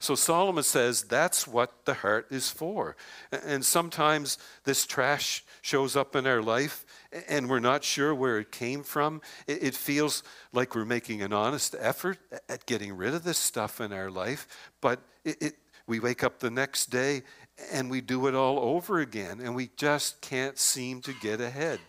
So 0.03 0.15
Solomon 0.15 0.65
says 0.65 1.03
that's 1.03 1.47
what 1.47 1.85
the 1.85 1.93
heart 1.93 2.27
is 2.29 2.49
for. 2.49 2.97
And 3.31 3.63
sometimes 3.63 4.37
this 4.65 4.85
trash 4.85 5.45
shows 5.61 5.95
up 5.95 6.13
in 6.13 6.27
our 6.27 6.41
life 6.41 6.85
and 7.29 7.49
we're 7.49 7.61
not 7.61 7.85
sure 7.85 8.13
where 8.13 8.37
it 8.37 8.51
came 8.51 8.83
from. 8.83 9.21
It 9.47 9.73
feels 9.73 10.21
like 10.51 10.75
we're 10.75 10.83
making 10.83 11.21
an 11.21 11.31
honest 11.31 11.73
effort 11.79 12.17
at 12.49 12.65
getting 12.65 12.97
rid 12.97 13.13
of 13.13 13.23
this 13.23 13.37
stuff 13.37 13.79
in 13.79 13.93
our 13.93 14.11
life, 14.11 14.45
but 14.81 14.99
it, 15.23 15.41
it, 15.41 15.53
we 15.87 16.01
wake 16.01 16.21
up 16.21 16.39
the 16.39 16.51
next 16.51 16.87
day 16.87 17.21
and 17.71 17.89
we 17.89 18.01
do 18.01 18.27
it 18.27 18.35
all 18.35 18.59
over 18.59 18.99
again 18.99 19.39
and 19.39 19.55
we 19.55 19.69
just 19.77 20.19
can't 20.19 20.59
seem 20.59 20.99
to 21.03 21.13
get 21.13 21.39
ahead. 21.39 21.79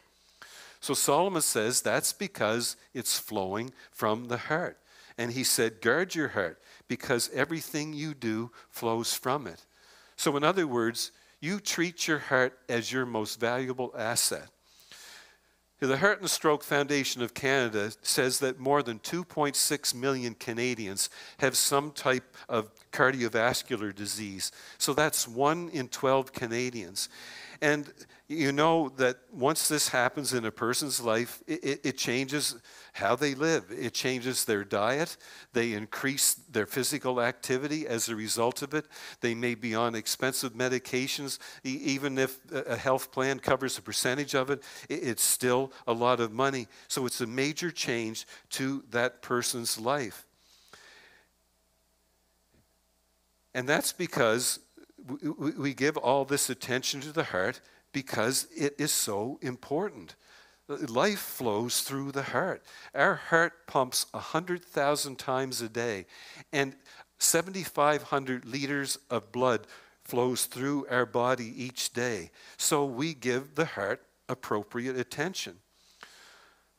So 0.79 0.95
Solomon 0.95 1.43
says 1.43 1.83
that's 1.83 2.13
because 2.13 2.77
it's 2.95 3.19
flowing 3.19 3.73
from 3.91 4.27
the 4.29 4.37
heart. 4.37 4.79
And 5.19 5.33
he 5.33 5.43
said, 5.43 5.81
guard 5.81 6.15
your 6.15 6.29
heart 6.29 6.61
because 6.89 7.31
everything 7.33 7.93
you 7.93 8.15
do 8.15 8.51
flows 8.71 9.15
from 9.15 9.47
it. 9.47 9.65
So, 10.17 10.37
in 10.37 10.45
other 10.45 10.67
words, 10.67 11.13
you 11.41 11.61
treat 11.61 12.07
your 12.09 12.19
heart 12.19 12.59
as 12.69 12.93
your 12.93 13.07
most 13.07 13.41
valuable 13.41 13.93
asset. 13.97 14.49
The 15.81 15.99
Heart 15.99 16.21
and 16.21 16.31
Stroke 16.31 16.63
Foundation 16.65 17.21
of 17.21 17.35
Canada 17.35 17.93
says 18.01 18.39
that 18.39 18.59
more 18.59 18.83
than 18.83 19.01
2.6 19.01 19.95
million 19.95 20.35
Canadians 20.35 21.11
have 21.39 21.57
some 21.57 21.91
type 21.91 22.37
of 22.49 22.71
cardiovascular 22.91 23.95
disease. 23.95 24.51
So 24.79 24.95
that's 24.95 25.29
one 25.29 25.69
in 25.71 25.89
12 25.89 26.33
Canadians. 26.33 27.11
And 27.61 27.93
you 28.35 28.53
know 28.53 28.91
that 28.97 29.17
once 29.33 29.69
this 29.69 29.89
happens 29.89 30.33
in 30.33 30.45
a 30.45 30.51
person's 30.51 31.01
life, 31.01 31.43
it, 31.47 31.81
it, 31.85 31.99
changes 31.99 32.57
how 32.93 33.17
they 33.17 33.35
live. 33.35 33.65
It 33.71 33.95
changes 33.95 34.45
their 34.45 34.65
diet. 34.65 35.17
They 35.53 35.73
increase 35.73 36.35
their 36.35 36.67
physical 36.67 37.21
activity 37.21 37.87
as 37.87 38.09
a 38.09 38.17
result 38.17 38.63
of 38.63 38.75
it. 38.75 38.87
They 39.21 39.35
may 39.35 39.55
be 39.55 39.75
on 39.75 39.95
expensive 39.95 40.55
medications. 40.55 41.39
even 41.65 42.19
if 42.19 42.39
a 42.53 42.77
health 42.77 43.13
plan 43.13 43.39
covers 43.39 43.79
a 43.79 43.83
percentage 43.83 44.35
of 44.35 44.51
it, 44.51 44.63
it's 44.89 45.23
still 45.23 45.73
a 45.87 45.93
lot 45.93 46.21
of 46.21 46.33
money. 46.33 46.69
So 46.89 47.07
it's 47.07 47.21
a 47.21 47.27
major 47.27 47.71
change 47.71 48.27
to 48.51 48.85
that 48.91 49.23
person's 49.23 49.81
life. 49.81 50.27
And 53.55 53.69
that's 53.69 53.93
because 53.93 54.59
we 55.39 55.75
give 55.75 55.97
all 55.97 56.25
this 56.25 56.51
attention 56.51 57.01
to 57.03 57.13
the 57.13 57.25
heart 57.25 57.61
because 57.95 58.47
it 58.55 58.75
is 58.79 58.93
so 58.93 59.39
important. 59.41 60.17
Life 60.69 61.21
flows 61.21 61.81
through 61.81 62.13
the 62.13 62.23
heart. 62.23 62.63
Our 62.95 63.15
heart 63.15 63.67
pumps 63.67 64.07
100,000 64.11 65.19
times 65.19 65.63
a 65.63 65.69
day, 65.71 66.05
and 66.53 66.77
7,500 67.19 68.45
liters 68.45 68.99
of 69.09 69.33
blood 69.33 69.67
flows 70.05 70.45
through 70.45 70.87
our 70.91 71.07
body 71.07 71.53
each 71.65 71.93
day. 71.95 72.31
So 72.59 72.85
we 72.85 73.15
give 73.15 73.55
the 73.55 73.65
heart 73.65 74.03
appropriate 74.29 74.97
attention. 74.97 75.61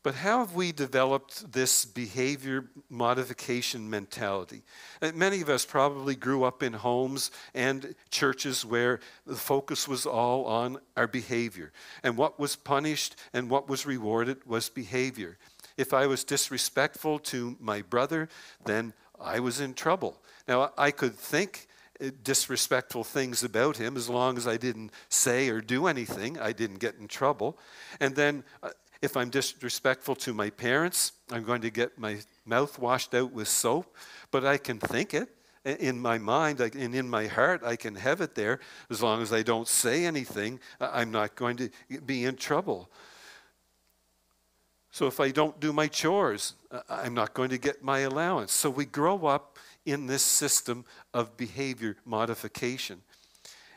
But 0.06 0.14
how 0.14 0.38
have 0.38 0.54
we 0.54 0.72
developed 0.72 1.52
this 1.52 1.84
behavior 1.84 2.66
modification 2.92 3.90
mentality? 3.90 4.62
Uh, 5.02 5.12
many 5.16 5.42
of 5.42 5.50
us 5.50 5.66
probably 5.66 6.14
grew 6.14 6.44
up 6.44 6.62
in 6.62 6.74
homes 6.74 7.32
and 7.56 7.96
churches 8.12 8.64
where 8.64 9.00
the 9.26 9.36
focus 9.36 9.88
was 9.88 10.06
all 10.06 10.46
on 10.46 10.78
our 10.96 11.08
behavior. 11.08 11.72
And 12.04 12.18
what 12.18 12.40
was 12.40 12.56
punished 12.56 13.16
and 13.34 13.50
what 13.50 13.68
was 13.68 13.88
rewarded 13.88 14.46
was 14.46 14.70
behavior. 14.70 15.40
If 15.76 15.92
I 15.92 16.06
was 16.06 16.24
disrespectful 16.24 17.18
to 17.34 17.58
my 17.60 17.82
brother, 17.82 18.30
then 18.64 18.94
I 19.20 19.40
was 19.40 19.60
in 19.60 19.74
trouble. 19.74 20.22
Now, 20.48 20.72
I 20.78 20.92
could 20.92 21.16
think 21.16 21.66
uh, 22.00 22.12
disrespectful 22.24 23.06
things 23.06 23.44
about 23.44 23.78
him 23.78 23.98
as 23.98 24.08
long 24.08 24.38
as 24.38 24.46
I 24.48 24.58
didn't 24.58 24.92
say 25.10 25.50
or 25.50 25.62
do 25.62 25.88
anything, 25.88 26.38
I 26.38 26.52
didn't 26.52 26.78
get 26.78 26.96
in 27.00 27.08
trouble. 27.08 27.58
And 28.00 28.16
then 28.16 28.44
uh, 28.62 28.70
if 29.06 29.16
I'm 29.16 29.30
disrespectful 29.30 30.16
to 30.18 30.34
my 30.34 30.50
parents, 30.50 31.14
I'm 31.32 31.44
going 31.44 31.62
to 31.62 31.70
get 31.70 31.98
my 31.98 32.18
mouth 32.46 32.78
washed 32.78 33.14
out 33.14 33.32
with 33.32 33.48
soap, 33.48 33.96
but 34.32 34.46
I 34.46 34.58
can 34.58 34.80
think 34.80 35.14
it 35.14 35.30
in 35.64 36.00
my 36.00 36.18
mind 36.18 36.60
and 36.60 36.94
in 36.94 37.10
my 37.10 37.28
heart, 37.28 37.64
I 37.64 37.76
can 37.76 37.96
have 37.96 38.22
it 38.22 38.36
there. 38.36 38.60
As 38.90 39.02
long 39.02 39.22
as 39.22 39.32
I 39.32 39.42
don't 39.42 39.68
say 39.68 40.06
anything, 40.06 40.60
I'm 40.80 41.12
not 41.12 41.36
going 41.36 41.58
to 41.58 41.70
be 42.06 42.26
in 42.26 42.36
trouble. 42.36 42.90
So 44.92 45.08
if 45.08 45.20
I 45.20 45.32
don't 45.32 45.60
do 45.60 45.74
my 45.74 45.88
chores, 45.88 46.54
I'm 46.90 47.14
not 47.14 47.34
going 47.34 47.50
to 47.50 47.58
get 47.58 47.84
my 47.84 48.00
allowance. 48.00 48.54
So 48.54 48.70
we 48.70 48.86
grow 48.86 49.26
up 49.26 49.58
in 49.86 50.08
this 50.08 50.24
system 50.24 50.86
of 51.14 51.36
behavior 51.38 51.98
modification. 52.06 53.02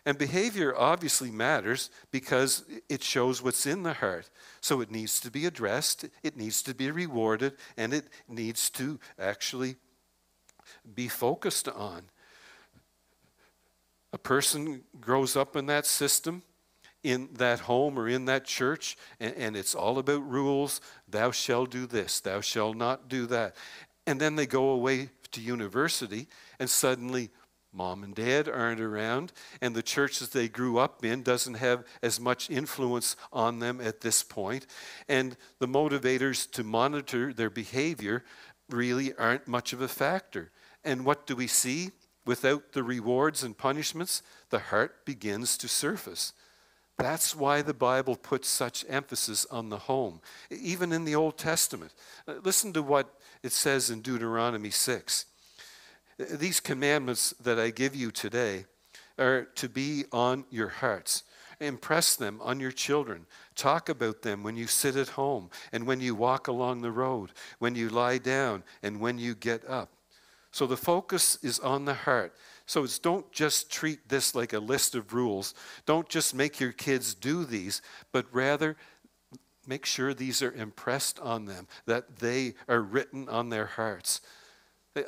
And 0.08 0.16
behavior 0.16 0.74
obviously 0.74 1.30
matters 1.30 1.90
because 2.10 2.64
it 2.88 3.02
shows 3.02 3.42
what's 3.42 3.66
in 3.66 3.82
the 3.82 3.92
heart. 3.92 4.30
So 4.62 4.80
it 4.80 4.90
needs 4.90 5.20
to 5.20 5.30
be 5.30 5.44
addressed, 5.44 6.06
it 6.22 6.34
needs 6.34 6.62
to 6.62 6.74
be 6.74 6.90
rewarded, 6.90 7.58
and 7.76 7.92
it 7.92 8.06
needs 8.26 8.70
to 8.70 8.98
actually 9.18 9.76
be 10.94 11.08
focused 11.08 11.68
on. 11.68 12.04
A 14.14 14.16
person 14.16 14.82
grows 14.98 15.36
up 15.36 15.56
in 15.56 15.66
that 15.66 15.84
system, 15.84 16.42
in 17.02 17.28
that 17.34 17.60
home 17.60 17.98
or 17.98 18.08
in 18.08 18.24
that 18.24 18.46
church, 18.46 18.96
and, 19.20 19.34
and 19.34 19.56
it's 19.58 19.74
all 19.74 19.98
about 19.98 20.26
rules. 20.26 20.80
Thou 21.06 21.32
shalt 21.32 21.70
do 21.70 21.86
this, 21.86 22.20
thou 22.20 22.40
shalt 22.40 22.78
not 22.78 23.10
do 23.10 23.26
that. 23.26 23.56
And 24.06 24.18
then 24.18 24.36
they 24.36 24.46
go 24.46 24.70
away 24.70 25.10
to 25.32 25.42
university, 25.42 26.28
and 26.58 26.70
suddenly 26.70 27.28
mom 27.72 28.02
and 28.02 28.14
dad 28.14 28.48
aren't 28.48 28.80
around 28.80 29.32
and 29.60 29.74
the 29.74 29.82
church 29.82 30.18
that 30.18 30.32
they 30.32 30.48
grew 30.48 30.78
up 30.78 31.04
in 31.04 31.22
doesn't 31.22 31.54
have 31.54 31.84
as 32.02 32.18
much 32.18 32.50
influence 32.50 33.16
on 33.32 33.58
them 33.58 33.80
at 33.80 34.00
this 34.00 34.22
point 34.22 34.66
and 35.08 35.36
the 35.58 35.68
motivators 35.68 36.50
to 36.50 36.64
monitor 36.64 37.32
their 37.32 37.50
behavior 37.50 38.24
really 38.70 39.14
aren't 39.14 39.46
much 39.46 39.72
of 39.72 39.80
a 39.80 39.88
factor 39.88 40.50
and 40.84 41.04
what 41.04 41.26
do 41.26 41.36
we 41.36 41.46
see 41.46 41.90
without 42.24 42.72
the 42.72 42.82
rewards 42.82 43.42
and 43.42 43.58
punishments 43.58 44.22
the 44.50 44.58
heart 44.58 45.04
begins 45.04 45.56
to 45.58 45.68
surface 45.68 46.32
that's 46.98 47.36
why 47.36 47.62
the 47.62 47.74
Bible 47.74 48.16
puts 48.16 48.48
such 48.48 48.84
emphasis 48.88 49.46
on 49.52 49.68
the 49.68 49.78
home, 49.78 50.20
even 50.50 50.92
in 50.92 51.04
the 51.04 51.14
Old 51.14 51.38
Testament. 51.38 51.94
Uh, 52.26 52.34
listen 52.42 52.72
to 52.72 52.82
what 52.82 53.14
it 53.44 53.52
says 53.52 53.88
in 53.88 54.00
Deuteronomy 54.00 54.70
6. 54.70 55.26
These 56.18 56.60
commandments 56.60 57.32
that 57.40 57.58
I 57.58 57.70
give 57.70 57.94
you 57.94 58.10
today 58.10 58.66
are 59.18 59.44
to 59.56 59.68
be 59.68 60.04
on 60.12 60.44
your 60.50 60.68
hearts. 60.68 61.22
Impress 61.60 62.16
them 62.16 62.40
on 62.42 62.60
your 62.60 62.70
children. 62.70 63.26
Talk 63.54 63.88
about 63.88 64.22
them 64.22 64.42
when 64.42 64.56
you 64.56 64.66
sit 64.66 64.96
at 64.96 65.10
home 65.10 65.50
and 65.72 65.86
when 65.86 66.00
you 66.00 66.14
walk 66.14 66.48
along 66.48 66.80
the 66.82 66.92
road, 66.92 67.30
when 67.58 67.74
you 67.74 67.88
lie 67.88 68.18
down 68.18 68.62
and 68.82 69.00
when 69.00 69.18
you 69.18 69.34
get 69.34 69.68
up. 69.68 69.90
So 70.50 70.66
the 70.66 70.76
focus 70.76 71.38
is 71.42 71.58
on 71.60 71.84
the 71.84 71.94
heart. 71.94 72.34
So 72.66 72.84
it's 72.84 72.98
don't 72.98 73.30
just 73.32 73.70
treat 73.70 74.08
this 74.08 74.34
like 74.34 74.52
a 74.52 74.58
list 74.58 74.94
of 74.94 75.12
rules. 75.12 75.54
Don't 75.86 76.08
just 76.08 76.34
make 76.34 76.60
your 76.60 76.72
kids 76.72 77.14
do 77.14 77.44
these, 77.44 77.82
but 78.12 78.26
rather 78.32 78.76
make 79.66 79.84
sure 79.84 80.14
these 80.14 80.42
are 80.42 80.52
impressed 80.52 81.20
on 81.20 81.44
them, 81.44 81.68
that 81.86 82.16
they 82.16 82.54
are 82.68 82.80
written 82.80 83.28
on 83.28 83.50
their 83.50 83.66
hearts. 83.66 84.20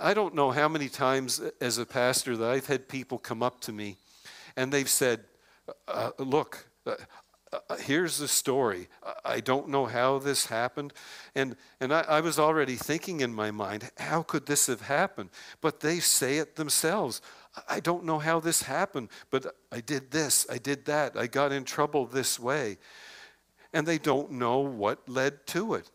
I 0.01 0.15
don't 0.15 0.35
know 0.35 0.51
how 0.51 0.69
many 0.69 0.89
times 0.89 1.41
as 1.61 1.79
a 1.79 1.87
pastor 1.87 2.37
that 2.37 2.51
I've 2.51 2.67
had 2.67 2.89
people 2.89 3.19
come 3.19 3.43
up 3.43 3.61
to 3.63 3.73
me 3.73 3.97
and 4.57 4.73
they've 4.73 4.89
said, 4.89 5.21
uh, 5.89 6.11
Look, 6.19 6.67
uh, 6.87 6.95
uh, 7.53 7.77
here's 7.77 8.19
the 8.19 8.29
story. 8.29 8.89
I 9.25 9.41
don't 9.41 9.69
know 9.69 9.87
how 9.87 10.19
this 10.19 10.47
happened. 10.47 10.93
And, 11.35 11.57
and 11.81 11.93
I, 11.93 12.03
I 12.03 12.21
was 12.21 12.39
already 12.39 12.77
thinking 12.77 13.21
in 13.21 13.35
my 13.35 13.51
mind, 13.51 13.91
how 13.99 14.23
could 14.23 14.47
this 14.47 14.69
have 14.69 14.83
happened? 14.83 15.31
But 15.61 15.81
they 15.81 15.99
say 15.99 16.39
it 16.39 16.55
themselves. 16.55 17.21
I 17.69 17.81
don't 17.81 18.05
know 18.05 18.21
how 18.21 18.39
this 18.39 18.63
happened, 18.63 19.09
but 19.31 19.57
I 19.73 19.81
did 19.81 20.13
this, 20.13 20.47
I 20.49 20.59
did 20.59 20.85
that, 20.85 21.17
I 21.17 21.27
got 21.27 21.51
in 21.51 21.65
trouble 21.65 22.07
this 22.07 22.39
way. 22.39 22.79
And 23.73 23.87
they 23.87 23.99
don't 23.99 24.33
know 24.33 24.61
what 24.61 25.09
led 25.09 25.47
to 25.49 25.75
it. 25.75 25.91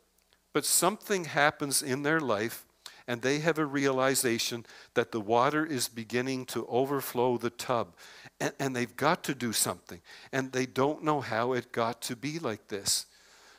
But 0.52 0.66
something 0.66 1.25
happens 1.25 1.82
in 1.82 2.04
their 2.04 2.20
life 2.20 2.66
and 3.08 3.22
they 3.22 3.40
have 3.40 3.58
a 3.58 3.66
realization 3.66 4.66
that 4.94 5.12
the 5.12 5.22
water 5.22 5.66
is 5.66 5.88
beginning 5.88 6.46
to 6.48 6.66
overflow 6.68 7.38
the 7.38 7.50
tub. 7.50 7.94
And, 8.40 8.54
and, 8.60 8.76
they've 8.76 8.96
got 8.96 9.24
to 9.26 9.36
do 9.36 9.54
something. 9.54 10.02
And 10.32 10.52
they 10.52 10.66
don't 10.66 11.04
know 11.04 11.22
how 11.22 11.54
it 11.54 11.72
got 11.72 12.02
to 12.04 12.16
be 12.16 12.40
like 12.40 12.68
this. 12.68 13.06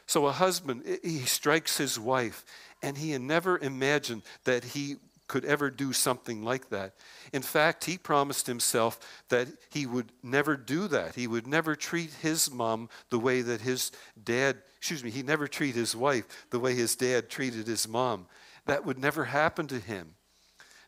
So 0.07 0.27
a 0.27 0.33
husband, 0.33 0.83
he 1.03 1.21
strikes 1.21 1.79
his 1.79 1.99
wife, 1.99 2.45
and 2.83 2.97
he 2.97 3.17
never 3.19 3.59
imagined 3.59 4.23
that 4.45 4.63
he 4.63 4.97
could 5.29 5.45
ever 5.45 5.71
do 5.71 5.93
something 5.93 6.45
like 6.45 6.69
that. 6.71 6.95
In 7.33 7.43
fact, 7.43 7.85
he 7.85 7.99
promised 7.99 8.47
himself 8.47 9.01
that 9.29 9.49
he 9.71 9.87
would 9.87 10.13
never 10.23 10.57
do 10.57 10.87
that. 10.89 11.15
He 11.15 11.27
would 11.27 11.47
never 11.47 11.75
treat 11.75 12.11
his 12.23 12.51
mom 12.51 12.89
the 13.11 13.19
way 13.19 13.43
that 13.43 13.61
his 13.61 13.91
dad, 14.23 14.59
excuse 14.79 15.03
me, 15.03 15.11
he 15.11 15.23
never 15.23 15.49
treat 15.49 15.75
his 15.75 15.97
wife 15.97 16.47
the 16.51 16.61
way 16.61 16.75
his 16.75 16.95
dad 16.95 17.29
treated 17.29 17.67
his 17.67 17.89
mom. 17.89 18.27
That 18.67 18.85
would 18.85 18.99
never 18.99 19.25
happen 19.25 19.67
to 19.69 19.81
him. 19.81 20.15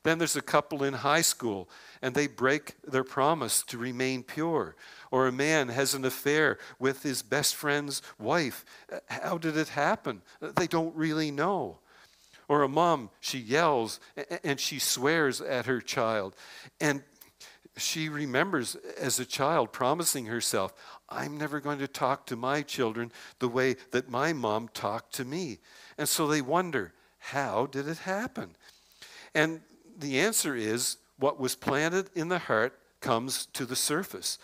Then 0.04 0.18
there's 0.18 0.36
a 0.36 0.42
couple 0.42 0.84
in 0.84 0.94
high 0.94 1.22
school 1.22 1.68
and 2.00 2.14
they 2.14 2.28
break 2.28 2.74
their 2.82 3.04
promise 3.04 3.62
to 3.64 3.78
remain 3.78 4.22
pure. 4.22 4.76
Or 5.10 5.26
a 5.26 5.32
man 5.32 5.68
has 5.68 5.94
an 5.94 6.04
affair 6.04 6.58
with 6.78 7.02
his 7.02 7.22
best 7.22 7.56
friend's 7.56 8.00
wife. 8.18 8.64
How 9.08 9.38
did 9.38 9.56
it 9.56 9.68
happen? 9.68 10.22
They 10.40 10.66
don't 10.66 10.94
really 10.94 11.30
know. 11.30 11.78
Or 12.48 12.62
a 12.62 12.68
mom, 12.68 13.10
she 13.20 13.38
yells 13.38 14.00
and 14.44 14.58
she 14.58 14.78
swears 14.78 15.40
at 15.40 15.66
her 15.66 15.80
child. 15.80 16.34
And 16.80 17.02
she 17.76 18.08
remembers 18.08 18.76
as 18.98 19.20
a 19.20 19.24
child 19.24 19.72
promising 19.72 20.26
herself, 20.26 20.72
I'm 21.08 21.36
never 21.36 21.60
going 21.60 21.78
to 21.80 21.88
talk 21.88 22.26
to 22.26 22.36
my 22.36 22.62
children 22.62 23.12
the 23.38 23.48
way 23.48 23.76
that 23.90 24.08
my 24.08 24.32
mom 24.32 24.68
talked 24.68 25.14
to 25.14 25.24
me. 25.24 25.58
And 25.96 26.08
so 26.08 26.26
they 26.26 26.40
wonder, 26.40 26.92
how 27.32 27.66
did 27.66 27.88
it 27.88 27.98
happen? 27.98 28.56
And 29.34 29.60
the 29.98 30.20
answer 30.20 30.56
is 30.56 30.96
what 31.18 31.38
was 31.38 31.54
planted 31.54 32.10
in 32.14 32.28
the 32.28 32.38
heart 32.38 32.78
comes 33.00 33.46
to 33.52 33.64
the 33.64 33.76
surface. 33.76 34.38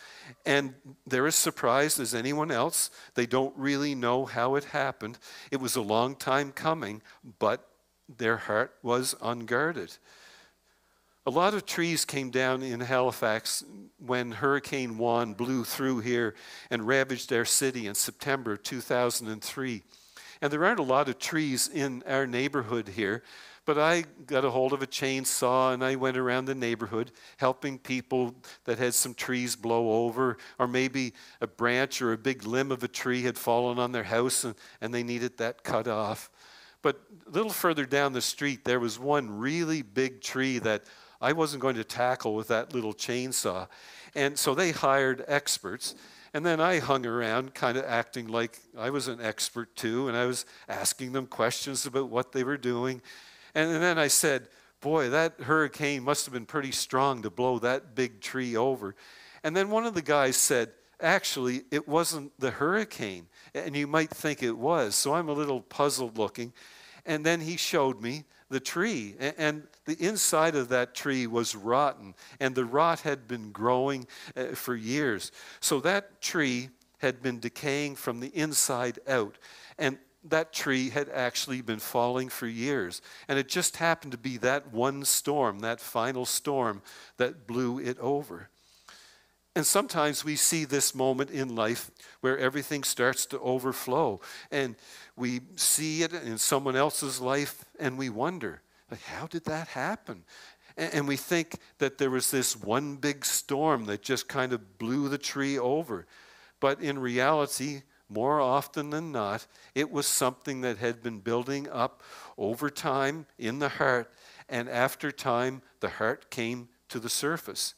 And 0.44 0.74
they're 1.06 1.26
as 1.26 1.34
surprised 1.34 1.98
as 1.98 2.14
anyone 2.14 2.50
else. 2.50 2.90
They 3.14 3.26
don't 3.26 3.56
really 3.56 3.94
know 3.94 4.26
how 4.26 4.54
it 4.54 4.64
happened. 4.64 5.18
It 5.50 5.60
was 5.60 5.76
a 5.76 5.82
long 5.82 6.14
time 6.14 6.52
coming, 6.52 7.02
but 7.38 7.66
their 8.18 8.36
heart 8.36 8.74
was 8.82 9.14
unguarded. 9.22 9.96
A 11.26 11.30
lot 11.30 11.54
of 11.54 11.64
trees 11.64 12.04
came 12.04 12.28
down 12.30 12.62
in 12.62 12.80
Halifax 12.80 13.64
when 13.98 14.30
Hurricane 14.30 14.98
Juan 14.98 15.32
blew 15.32 15.64
through 15.64 16.00
here 16.00 16.34
and 16.70 16.86
ravaged 16.86 17.32
our 17.32 17.46
city 17.46 17.86
in 17.86 17.94
September 17.94 18.58
2003. 18.58 19.82
And 20.40 20.52
there 20.52 20.64
aren't 20.64 20.80
a 20.80 20.84
lot 20.84 21.08
of 21.08 21.18
trees 21.18 21.68
in 21.68 22.02
our 22.06 22.26
neighborhood 22.26 22.88
here, 22.88 23.22
but 23.64 23.78
I 23.78 24.04
got 24.26 24.44
a 24.44 24.50
hold 24.50 24.72
of 24.72 24.82
a 24.82 24.86
chainsaw 24.86 25.72
and 25.72 25.82
I 25.82 25.96
went 25.96 26.16
around 26.16 26.44
the 26.44 26.54
neighborhood 26.54 27.12
helping 27.38 27.78
people 27.78 28.34
that 28.64 28.78
had 28.78 28.94
some 28.94 29.14
trees 29.14 29.56
blow 29.56 30.04
over, 30.04 30.36
or 30.58 30.68
maybe 30.68 31.14
a 31.40 31.46
branch 31.46 32.02
or 32.02 32.12
a 32.12 32.18
big 32.18 32.44
limb 32.44 32.70
of 32.70 32.82
a 32.82 32.88
tree 32.88 33.22
had 33.22 33.38
fallen 33.38 33.78
on 33.78 33.92
their 33.92 34.04
house 34.04 34.44
and, 34.44 34.54
and 34.80 34.92
they 34.92 35.02
needed 35.02 35.38
that 35.38 35.64
cut 35.64 35.88
off. 35.88 36.30
But 36.82 37.00
a 37.26 37.30
little 37.30 37.50
further 37.50 37.86
down 37.86 38.12
the 38.12 38.20
street, 38.20 38.64
there 38.64 38.80
was 38.80 38.98
one 38.98 39.38
really 39.38 39.80
big 39.80 40.20
tree 40.20 40.58
that 40.58 40.84
I 41.18 41.32
wasn't 41.32 41.62
going 41.62 41.76
to 41.76 41.84
tackle 41.84 42.34
with 42.34 42.48
that 42.48 42.74
little 42.74 42.92
chainsaw. 42.92 43.68
And 44.14 44.38
so 44.38 44.54
they 44.54 44.72
hired 44.72 45.24
experts. 45.26 45.94
And 46.34 46.44
then 46.44 46.60
I 46.60 46.80
hung 46.80 47.06
around, 47.06 47.54
kind 47.54 47.78
of 47.78 47.84
acting 47.84 48.26
like 48.26 48.58
I 48.76 48.90
was 48.90 49.06
an 49.06 49.20
expert 49.20 49.74
too, 49.76 50.08
and 50.08 50.16
I 50.16 50.26
was 50.26 50.44
asking 50.68 51.12
them 51.12 51.26
questions 51.26 51.86
about 51.86 52.08
what 52.08 52.32
they 52.32 52.42
were 52.42 52.56
doing. 52.56 53.00
And 53.54 53.80
then 53.80 53.98
I 53.98 54.08
said, 54.08 54.48
Boy, 54.80 55.10
that 55.10 55.40
hurricane 55.40 56.02
must 56.02 56.26
have 56.26 56.34
been 56.34 56.44
pretty 56.44 56.72
strong 56.72 57.22
to 57.22 57.30
blow 57.30 57.60
that 57.60 57.94
big 57.94 58.20
tree 58.20 58.56
over. 58.56 58.96
And 59.44 59.56
then 59.56 59.70
one 59.70 59.86
of 59.86 59.94
the 59.94 60.02
guys 60.02 60.36
said, 60.36 60.72
Actually, 61.00 61.62
it 61.70 61.86
wasn't 61.86 62.32
the 62.40 62.50
hurricane. 62.50 63.28
And 63.54 63.76
you 63.76 63.86
might 63.86 64.10
think 64.10 64.42
it 64.42 64.58
was. 64.58 64.96
So 64.96 65.14
I'm 65.14 65.28
a 65.28 65.32
little 65.32 65.60
puzzled 65.60 66.18
looking. 66.18 66.52
And 67.06 67.24
then 67.24 67.40
he 67.40 67.56
showed 67.56 68.00
me 68.00 68.24
the 68.48 68.60
tree. 68.60 69.16
And 69.18 69.66
the 69.84 69.96
inside 70.02 70.54
of 70.54 70.68
that 70.68 70.94
tree 70.94 71.26
was 71.26 71.54
rotten. 71.54 72.14
And 72.40 72.54
the 72.54 72.64
rot 72.64 73.00
had 73.00 73.28
been 73.28 73.50
growing 73.50 74.06
uh, 74.36 74.54
for 74.54 74.74
years. 74.74 75.32
So 75.60 75.80
that 75.80 76.20
tree 76.20 76.70
had 76.98 77.22
been 77.22 77.40
decaying 77.40 77.96
from 77.96 78.20
the 78.20 78.28
inside 78.28 78.98
out. 79.06 79.38
And 79.78 79.98
that 80.24 80.52
tree 80.52 80.88
had 80.88 81.10
actually 81.10 81.60
been 81.60 81.78
falling 81.78 82.30
for 82.30 82.46
years. 82.46 83.02
And 83.28 83.38
it 83.38 83.48
just 83.48 83.76
happened 83.76 84.12
to 84.12 84.18
be 84.18 84.38
that 84.38 84.72
one 84.72 85.04
storm, 85.04 85.58
that 85.60 85.80
final 85.80 86.24
storm, 86.24 86.80
that 87.18 87.46
blew 87.46 87.78
it 87.78 87.98
over. 87.98 88.48
And 89.56 89.64
sometimes 89.64 90.24
we 90.24 90.34
see 90.34 90.64
this 90.64 90.94
moment 90.94 91.30
in 91.30 91.54
life 91.54 91.90
where 92.20 92.36
everything 92.38 92.82
starts 92.82 93.24
to 93.26 93.38
overflow. 93.38 94.20
And 94.50 94.74
we 95.16 95.42
see 95.54 96.02
it 96.02 96.12
in 96.12 96.38
someone 96.38 96.74
else's 96.74 97.20
life 97.20 97.64
and 97.78 97.96
we 97.96 98.08
wonder, 98.08 98.62
like, 98.90 99.02
how 99.02 99.26
did 99.26 99.44
that 99.44 99.68
happen? 99.68 100.24
And 100.76 101.06
we 101.06 101.16
think 101.16 101.60
that 101.78 101.98
there 101.98 102.10
was 102.10 102.32
this 102.32 102.56
one 102.56 102.96
big 102.96 103.24
storm 103.24 103.84
that 103.84 104.02
just 104.02 104.26
kind 104.26 104.52
of 104.52 104.78
blew 104.78 105.08
the 105.08 105.18
tree 105.18 105.56
over. 105.56 106.06
But 106.58 106.80
in 106.80 106.98
reality, 106.98 107.82
more 108.08 108.40
often 108.40 108.90
than 108.90 109.12
not, 109.12 109.46
it 109.74 109.90
was 109.90 110.06
something 110.06 110.62
that 110.62 110.78
had 110.78 111.02
been 111.02 111.20
building 111.20 111.68
up 111.68 112.02
over 112.36 112.70
time 112.70 113.26
in 113.38 113.60
the 113.60 113.68
heart, 113.68 114.12
and 114.48 114.68
after 114.68 115.10
time, 115.12 115.62
the 115.80 115.88
heart 115.88 116.30
came 116.30 116.68
to 116.88 116.98
the 116.98 117.08
surface. 117.08 117.74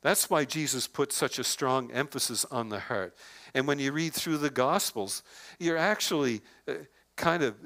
That's 0.00 0.30
why 0.30 0.44
Jesus 0.44 0.86
put 0.86 1.12
such 1.12 1.38
a 1.38 1.44
strong 1.44 1.90
emphasis 1.90 2.44
on 2.50 2.68
the 2.68 2.78
heart. 2.78 3.16
And 3.54 3.66
when 3.66 3.78
you 3.78 3.92
read 3.92 4.14
through 4.14 4.38
the 4.38 4.50
Gospels, 4.50 5.22
you're 5.58 5.76
actually 5.76 6.42
uh, 6.68 6.74
kind 7.16 7.42
of 7.42 7.56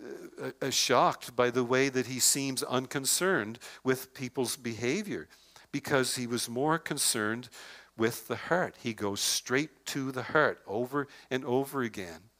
uh, 0.41 0.51
uh, 0.63 0.71
shocked 0.71 1.37
by 1.37 1.51
the 1.51 1.65
way 1.65 1.91
that 1.91 2.07
he 2.07 2.19
seems 2.19 2.63
unconcerned 2.63 3.59
with 3.85 4.15
people's 4.15 4.57
behavior 4.57 5.29
because 5.71 6.17
he 6.17 6.27
was 6.27 6.49
more 6.49 6.79
concerned 6.79 7.49
with 7.97 8.29
the 8.29 8.37
heart. 8.37 8.77
He 8.83 8.95
goes 8.95 9.21
straight 9.21 9.85
to 9.87 10.11
the 10.11 10.23
heart 10.23 10.61
over 10.67 11.09
and 11.31 11.45
over 11.45 11.83
again. 11.83 12.32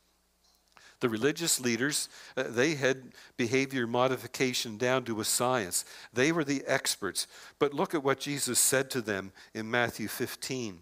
The 1.03 1.09
religious 1.09 1.59
leaders, 1.59 2.09
uh, 2.37 2.45
they 2.45 2.77
had 2.77 3.11
behavior 3.37 3.89
modification 3.89 4.77
down 4.77 5.03
to 5.07 5.21
a 5.21 5.25
science. 5.25 5.85
They 6.13 6.31
were 6.31 6.45
the 6.45 6.63
experts. 6.65 7.27
But 7.59 7.75
look 7.75 7.93
at 7.93 8.05
what 8.05 8.21
Jesus 8.21 8.61
said 8.61 8.89
to 8.91 9.01
them 9.01 9.33
in 9.53 9.69
Matthew 9.69 10.07
15. 10.07 10.79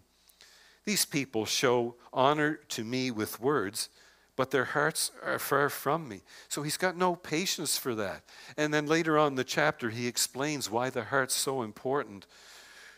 These 0.84 1.06
people 1.06 1.46
show 1.46 1.94
honor 2.12 2.60
to 2.68 2.84
me 2.84 3.10
with 3.10 3.40
words, 3.40 3.88
but 4.36 4.50
their 4.50 4.66
hearts 4.66 5.10
are 5.24 5.38
far 5.38 5.70
from 5.70 6.06
me. 6.06 6.20
So 6.50 6.60
he's 6.60 6.76
got 6.76 6.98
no 6.98 7.16
patience 7.16 7.78
for 7.78 7.94
that. 7.94 8.22
And 8.58 8.74
then 8.74 8.84
later 8.84 9.16
on 9.16 9.28
in 9.28 9.36
the 9.36 9.42
chapter, 9.42 9.88
he 9.88 10.06
explains 10.06 10.70
why 10.70 10.90
the 10.90 11.04
heart's 11.04 11.34
so 11.34 11.62
important. 11.62 12.26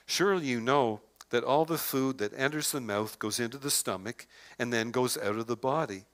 Surely 0.07 0.47
you 0.47 0.61
know 0.61 1.03
that 1.31 1.45
all 1.45 1.67
the 1.67 1.79
food 1.79 2.19
that 2.19 2.37
enters 2.37 2.73
the 2.73 2.81
mouth 2.81 3.21
goes 3.21 3.39
into 3.39 3.59
the 3.59 3.71
stomach 3.71 4.27
and 4.59 4.73
then 4.73 4.91
goes 4.91 5.17
out 5.17 5.37
of 5.37 5.47
the 5.47 5.57
body. 5.57 6.07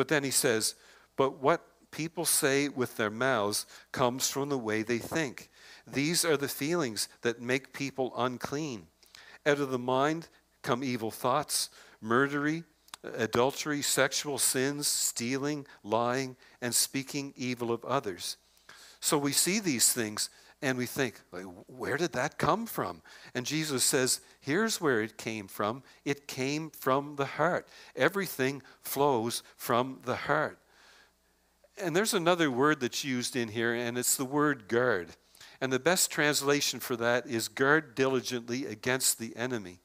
But 0.00 0.08
then 0.08 0.24
he 0.24 0.30
says, 0.30 0.76
But 1.14 1.42
what 1.42 1.60
people 1.90 2.24
say 2.24 2.70
with 2.70 2.96
their 2.96 3.10
mouths 3.10 3.66
comes 3.92 4.30
from 4.30 4.48
the 4.48 4.56
way 4.56 4.82
they 4.82 4.96
think. 4.96 5.50
These 5.86 6.24
are 6.24 6.38
the 6.38 6.48
feelings 6.48 7.06
that 7.20 7.42
make 7.42 7.74
people 7.74 8.14
unclean. 8.16 8.86
Out 9.44 9.58
of 9.58 9.70
the 9.70 9.78
mind 9.78 10.28
come 10.62 10.82
evil 10.82 11.10
thoughts, 11.10 11.68
murdery, 12.02 12.64
adultery, 13.04 13.82
sexual 13.82 14.38
sins, 14.38 14.88
stealing, 14.88 15.66
lying, 15.84 16.34
and 16.62 16.74
speaking 16.74 17.34
evil 17.36 17.70
of 17.70 17.84
others. 17.84 18.38
So 19.00 19.18
we 19.18 19.32
see 19.32 19.60
these 19.60 19.92
things 19.92 20.30
and 20.62 20.76
we 20.76 20.86
think, 20.86 21.20
where 21.66 21.96
did 21.96 22.12
that 22.12 22.38
come 22.38 22.66
from? 22.66 23.02
And 23.34 23.46
Jesus 23.46 23.82
says, 23.82 24.20
here's 24.40 24.80
where 24.80 25.00
it 25.00 25.16
came 25.16 25.48
from. 25.48 25.82
It 26.04 26.28
came 26.28 26.70
from 26.70 27.16
the 27.16 27.24
heart. 27.24 27.66
Everything 27.96 28.62
flows 28.82 29.42
from 29.56 30.00
the 30.04 30.16
heart. 30.16 30.58
And 31.82 31.96
there's 31.96 32.12
another 32.12 32.50
word 32.50 32.80
that's 32.80 33.04
used 33.04 33.36
in 33.36 33.48
here, 33.48 33.74
and 33.74 33.96
it's 33.96 34.16
the 34.16 34.24
word 34.24 34.68
guard. 34.68 35.08
And 35.62 35.72
the 35.72 35.78
best 35.78 36.10
translation 36.10 36.78
for 36.80 36.96
that 36.96 37.26
is 37.26 37.48
guard 37.48 37.94
diligently 37.94 38.66
against 38.66 39.18
the 39.18 39.34
enemy. 39.36 39.80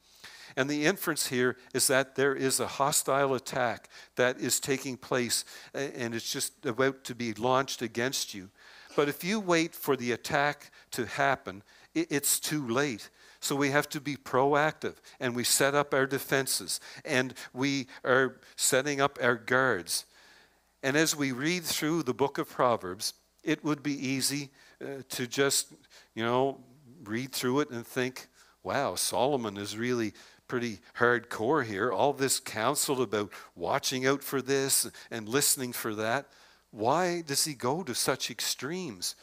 And 0.56 0.70
the 0.70 0.86
inference 0.86 1.26
here 1.26 1.56
is 1.74 1.86
that 1.88 2.14
there 2.14 2.34
is 2.34 2.60
a 2.60 2.66
hostile 2.66 3.34
attack 3.34 3.90
that 4.16 4.40
is 4.40 4.58
taking 4.58 4.96
place 4.96 5.44
and 5.74 6.14
it's 6.14 6.32
just 6.32 6.64
about 6.64 7.04
to 7.04 7.14
be 7.14 7.34
launched 7.34 7.82
against 7.82 8.32
you. 8.32 8.48
But 8.96 9.10
if 9.10 9.22
you 9.22 9.38
wait 9.38 9.74
for 9.74 9.94
the 9.94 10.12
attack 10.12 10.70
to 10.92 11.04
happen, 11.04 11.62
it's 11.94 12.40
too 12.40 12.66
late. 12.66 13.10
So 13.40 13.54
we 13.54 13.70
have 13.70 13.90
to 13.90 14.00
be 14.00 14.16
proactive 14.16 14.94
and 15.20 15.36
we 15.36 15.44
set 15.44 15.74
up 15.74 15.92
our 15.92 16.06
defenses 16.06 16.80
and 17.04 17.34
we 17.52 17.88
are 18.04 18.40
setting 18.56 19.02
up 19.02 19.18
our 19.20 19.36
guards. 19.36 20.06
And 20.82 20.96
as 20.96 21.14
we 21.14 21.32
read 21.32 21.64
through 21.64 22.04
the 22.04 22.14
book 22.14 22.38
of 22.38 22.48
Proverbs, 22.48 23.12
it 23.44 23.62
would 23.62 23.82
be 23.82 23.92
easy 23.94 24.48
uh, 24.80 25.02
to 25.10 25.26
just, 25.26 25.68
you 26.14 26.24
know, 26.24 26.58
read 27.04 27.32
through 27.32 27.60
it 27.60 27.70
and 27.70 27.86
think, 27.86 28.28
wow, 28.62 28.94
Solomon 28.94 29.58
is 29.58 29.76
really 29.76 30.14
pretty 30.48 30.78
hardcore 30.98 31.66
here. 31.66 31.92
All 31.92 32.14
this 32.14 32.40
counsel 32.40 33.02
about 33.02 33.30
watching 33.54 34.06
out 34.06 34.22
for 34.22 34.40
this 34.40 34.90
and 35.10 35.28
listening 35.28 35.74
for 35.74 35.94
that. 35.96 36.28
Why 36.76 37.22
does 37.22 37.46
he 37.46 37.54
go 37.54 37.82
to 37.82 37.94
such 37.94 38.30
extremes? 38.30 39.14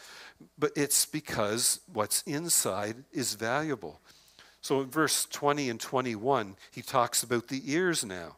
But 0.57 0.71
it's 0.75 1.05
because 1.05 1.81
what's 1.93 2.23
inside 2.23 2.95
is 3.11 3.35
valuable. 3.35 4.01
So 4.61 4.81
in 4.81 4.89
verse 4.89 5.25
20 5.25 5.69
and 5.69 5.79
21, 5.79 6.55
he 6.71 6.81
talks 6.81 7.21
about 7.21 7.49
the 7.49 7.61
ears 7.71 8.03
now. 8.03 8.37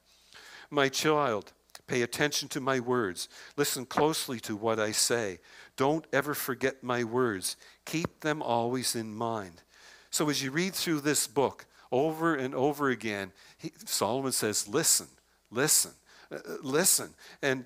My 0.70 0.90
child, 0.90 1.54
pay 1.88 2.02
attention 2.02 2.50
to 2.50 2.60
my 2.60 2.82
words. 2.82 3.30
Listen 3.56 3.86
closely 3.86 4.42
to 4.42 4.56
what 4.58 4.82
I 4.82 4.92
say. 4.92 5.40
Don't 5.78 6.06
ever 6.12 6.34
forget 6.34 6.84
my 6.84 7.06
words. 7.06 7.56
Keep 7.86 8.20
them 8.20 8.42
always 8.42 8.98
in 8.98 9.16
mind. 9.16 9.62
So 10.10 10.30
as 10.30 10.44
you 10.44 10.52
read 10.52 10.74
through 10.74 11.00
this 11.00 11.26
book 11.26 11.66
over 11.90 12.36
and 12.36 12.54
over 12.54 12.90
again, 12.90 13.32
he, 13.58 13.72
Solomon 13.86 14.34
says, 14.34 14.68
Listen, 14.68 15.08
listen, 15.52 15.92
Uh, 16.32 16.36
uh, 16.36 16.40
listen. 16.62 17.14
And 17.42 17.66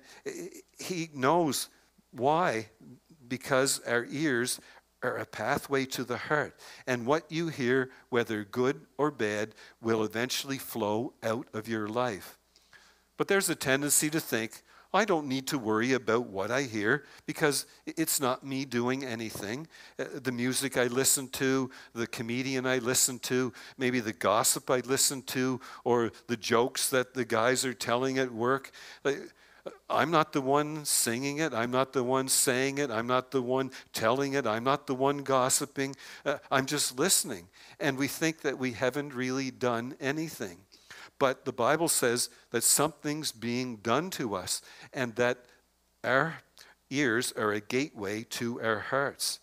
he 0.78 1.10
knows 1.14 1.68
why, 2.12 2.68
because 3.28 3.80
our 3.86 4.06
ears 4.10 4.60
are 5.02 5.16
a 5.16 5.26
pathway 5.26 5.86
to 5.86 6.04
the 6.04 6.16
heart. 6.16 6.58
And 6.86 7.06
what 7.06 7.30
you 7.30 7.48
hear, 7.48 7.90
whether 8.10 8.44
good 8.44 8.82
or 8.98 9.10
bad, 9.10 9.54
will 9.80 10.04
eventually 10.04 10.58
flow 10.58 11.14
out 11.22 11.46
of 11.54 11.68
your 11.68 11.88
life. 11.88 12.38
But 13.16 13.28
there's 13.28 13.48
a 13.48 13.54
tendency 13.54 14.10
to 14.10 14.20
think, 14.20 14.62
I 14.92 15.04
don't 15.04 15.28
need 15.28 15.46
to 15.48 15.58
worry 15.58 15.92
about 15.92 16.26
what 16.26 16.50
I 16.50 16.62
hear 16.62 17.04
because 17.26 17.66
it's 17.86 18.20
not 18.20 18.44
me 18.44 18.64
doing 18.64 19.04
anything. 19.04 19.68
Uh, 19.98 20.04
the 20.14 20.32
music 20.32 20.76
I 20.76 20.84
listen 20.84 21.28
to, 21.28 21.70
the 21.94 22.08
comedian 22.08 22.66
I 22.66 22.78
listen 22.78 23.20
to, 23.20 23.52
maybe 23.78 24.00
the 24.00 24.12
gossip 24.12 24.68
I 24.70 24.80
listen 24.80 25.22
to, 25.22 25.60
or 25.84 26.10
the 26.26 26.36
jokes 26.36 26.90
that 26.90 27.14
the 27.14 27.24
guys 27.24 27.64
are 27.64 27.74
telling 27.74 28.18
at 28.18 28.32
work. 28.32 28.72
I'm 29.88 30.10
not 30.10 30.32
the 30.32 30.40
one 30.40 30.84
singing 30.84 31.38
it. 31.38 31.52
I'm 31.52 31.70
not 31.70 31.92
the 31.92 32.02
one 32.02 32.28
saying 32.28 32.78
it. 32.78 32.90
I'm 32.90 33.06
not 33.06 33.30
the 33.30 33.42
one 33.42 33.70
telling 33.92 34.32
it. 34.32 34.46
I'm 34.46 34.64
not 34.64 34.86
the 34.86 34.94
one 34.94 35.18
gossiping. 35.18 35.94
Uh, 36.24 36.38
I'm 36.50 36.66
just 36.66 36.98
listening. 36.98 37.48
And 37.78 37.98
we 37.98 38.08
think 38.08 38.40
that 38.42 38.58
we 38.58 38.72
haven't 38.72 39.14
really 39.14 39.50
done 39.50 39.94
anything. 40.00 40.58
But 41.20 41.44
the 41.44 41.52
Bible 41.52 41.88
says 41.88 42.30
that 42.50 42.64
something's 42.64 43.30
being 43.30 43.76
done 43.76 44.10
to 44.10 44.34
us 44.34 44.62
and 44.92 45.14
that 45.16 45.38
our 46.02 46.38
ears 46.88 47.32
are 47.36 47.52
a 47.52 47.60
gateway 47.60 48.24
to 48.30 48.60
our 48.62 48.80
hearts. 48.80 49.38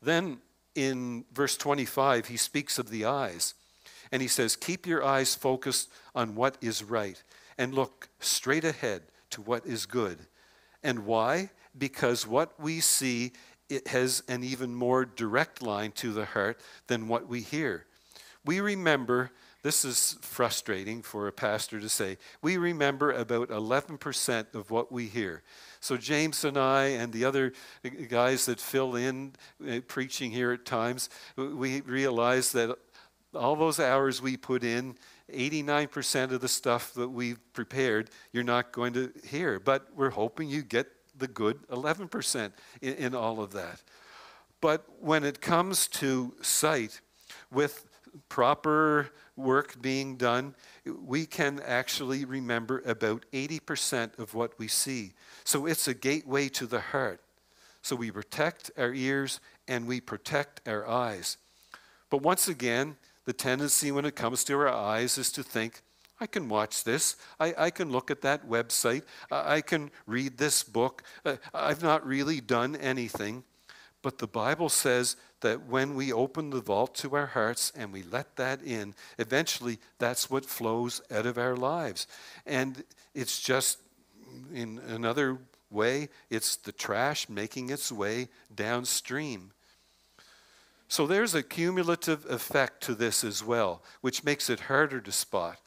Then 0.00 0.38
in 0.76 1.24
verse 1.34 1.56
25, 1.56 2.28
he 2.28 2.36
speaks 2.36 2.78
of 2.78 2.90
the 2.90 3.04
eyes. 3.04 3.54
And 4.12 4.22
he 4.22 4.28
says, 4.28 4.54
Keep 4.54 4.86
your 4.86 5.04
eyes 5.04 5.34
focused 5.34 5.90
on 6.14 6.36
what 6.36 6.56
is 6.60 6.84
right 6.84 7.20
and 7.58 7.74
look 7.74 8.08
straight 8.20 8.64
ahead 8.64 9.02
to 9.30 9.42
what 9.42 9.66
is 9.66 9.84
good. 9.84 10.20
And 10.84 11.06
why? 11.06 11.50
Because 11.76 12.24
what 12.24 12.58
we 12.60 12.78
see 12.80 13.32
it 13.68 13.88
has 13.88 14.22
an 14.28 14.44
even 14.44 14.74
more 14.74 15.04
direct 15.04 15.60
line 15.60 15.90
to 15.92 16.12
the 16.12 16.26
heart 16.26 16.60
than 16.86 17.08
what 17.08 17.26
we 17.26 17.40
hear. 17.40 17.86
We 18.44 18.60
remember, 18.60 19.30
this 19.62 19.84
is 19.84 20.18
frustrating 20.22 21.02
for 21.02 21.28
a 21.28 21.32
pastor 21.32 21.78
to 21.80 21.88
say, 21.88 22.18
we 22.42 22.56
remember 22.56 23.12
about 23.12 23.48
11% 23.48 24.54
of 24.54 24.70
what 24.70 24.90
we 24.90 25.06
hear. 25.06 25.42
So 25.80 25.96
James 25.96 26.44
and 26.44 26.56
I 26.56 26.84
and 26.86 27.12
the 27.12 27.24
other 27.24 27.52
guys 28.08 28.46
that 28.46 28.60
fill 28.60 28.96
in 28.96 29.32
uh, 29.68 29.80
preaching 29.86 30.32
here 30.32 30.52
at 30.52 30.64
times, 30.64 31.10
we 31.36 31.80
realize 31.82 32.52
that 32.52 32.76
all 33.34 33.54
those 33.54 33.78
hours 33.78 34.20
we 34.20 34.36
put 34.36 34.64
in, 34.64 34.96
89% 35.32 36.32
of 36.32 36.40
the 36.40 36.48
stuff 36.48 36.92
that 36.94 37.08
we've 37.08 37.40
prepared, 37.52 38.10
you're 38.32 38.44
not 38.44 38.72
going 38.72 38.92
to 38.94 39.12
hear. 39.24 39.60
But 39.60 39.86
we're 39.94 40.10
hoping 40.10 40.48
you 40.48 40.62
get 40.62 40.88
the 41.16 41.28
good 41.28 41.66
11% 41.68 42.52
in, 42.80 42.94
in 42.94 43.14
all 43.14 43.40
of 43.40 43.52
that. 43.52 43.80
But 44.60 44.84
when 45.00 45.24
it 45.24 45.40
comes 45.40 45.88
to 45.88 46.34
sight, 46.42 47.00
with 47.50 47.86
proper 48.28 49.10
work 49.36 49.80
being 49.80 50.16
done, 50.16 50.54
we 50.84 51.26
can 51.26 51.60
actually 51.60 52.24
remember 52.24 52.82
about 52.84 53.24
80% 53.32 54.18
of 54.18 54.34
what 54.34 54.58
we 54.58 54.68
see. 54.68 55.12
So 55.44 55.66
it's 55.66 55.88
a 55.88 55.94
gateway 55.94 56.48
to 56.50 56.66
the 56.66 56.80
heart. 56.80 57.20
So 57.82 57.96
we 57.96 58.10
protect 58.10 58.70
our 58.76 58.92
ears 58.92 59.40
and 59.66 59.86
we 59.86 60.00
protect 60.00 60.66
our 60.68 60.86
eyes. 60.86 61.36
But 62.10 62.22
once 62.22 62.46
again, 62.46 62.96
the 63.24 63.32
tendency 63.32 63.90
when 63.90 64.04
it 64.04 64.16
comes 64.16 64.44
to 64.44 64.54
our 64.54 64.68
eyes 64.68 65.18
is 65.18 65.32
to 65.32 65.42
think, 65.42 65.82
I 66.20 66.26
can 66.26 66.48
watch 66.48 66.84
this. 66.84 67.16
I, 67.40 67.54
I 67.58 67.70
can 67.70 67.90
look 67.90 68.10
at 68.10 68.22
that 68.22 68.48
website. 68.48 69.02
I, 69.30 69.56
I 69.56 69.60
can 69.60 69.90
read 70.06 70.38
this 70.38 70.62
book. 70.62 71.02
Uh, 71.24 71.36
I've 71.52 71.82
not 71.82 72.06
really 72.06 72.40
done 72.40 72.76
anything. 72.76 73.42
But 74.02 74.18
the 74.18 74.26
Bible 74.28 74.68
says 74.68 75.16
that 75.42 75.66
when 75.66 75.94
we 75.94 76.12
open 76.12 76.50
the 76.50 76.60
vault 76.60 76.94
to 76.96 77.14
our 77.14 77.26
hearts 77.26 77.72
and 77.76 77.92
we 77.92 78.02
let 78.02 78.36
that 78.36 78.62
in, 78.62 78.94
eventually 79.18 79.78
that's 79.98 80.30
what 80.30 80.44
flows 80.44 81.02
out 81.10 81.26
of 81.26 81.38
our 81.38 81.56
lives. 81.56 82.06
And 82.46 82.82
it's 83.14 83.40
just, 83.40 83.78
in 84.52 84.80
another 84.88 85.38
way, 85.70 86.08
it's 86.30 86.56
the 86.56 86.72
trash 86.72 87.28
making 87.28 87.70
its 87.70 87.92
way 87.92 88.28
downstream. 88.54 89.52
So 90.88 91.06
there's 91.06 91.34
a 91.34 91.42
cumulative 91.42 92.26
effect 92.30 92.82
to 92.84 92.94
this 92.94 93.24
as 93.24 93.42
well, 93.42 93.82
which 94.02 94.24
makes 94.24 94.50
it 94.50 94.60
harder 94.60 95.00
to 95.00 95.12
spot. 95.12 95.58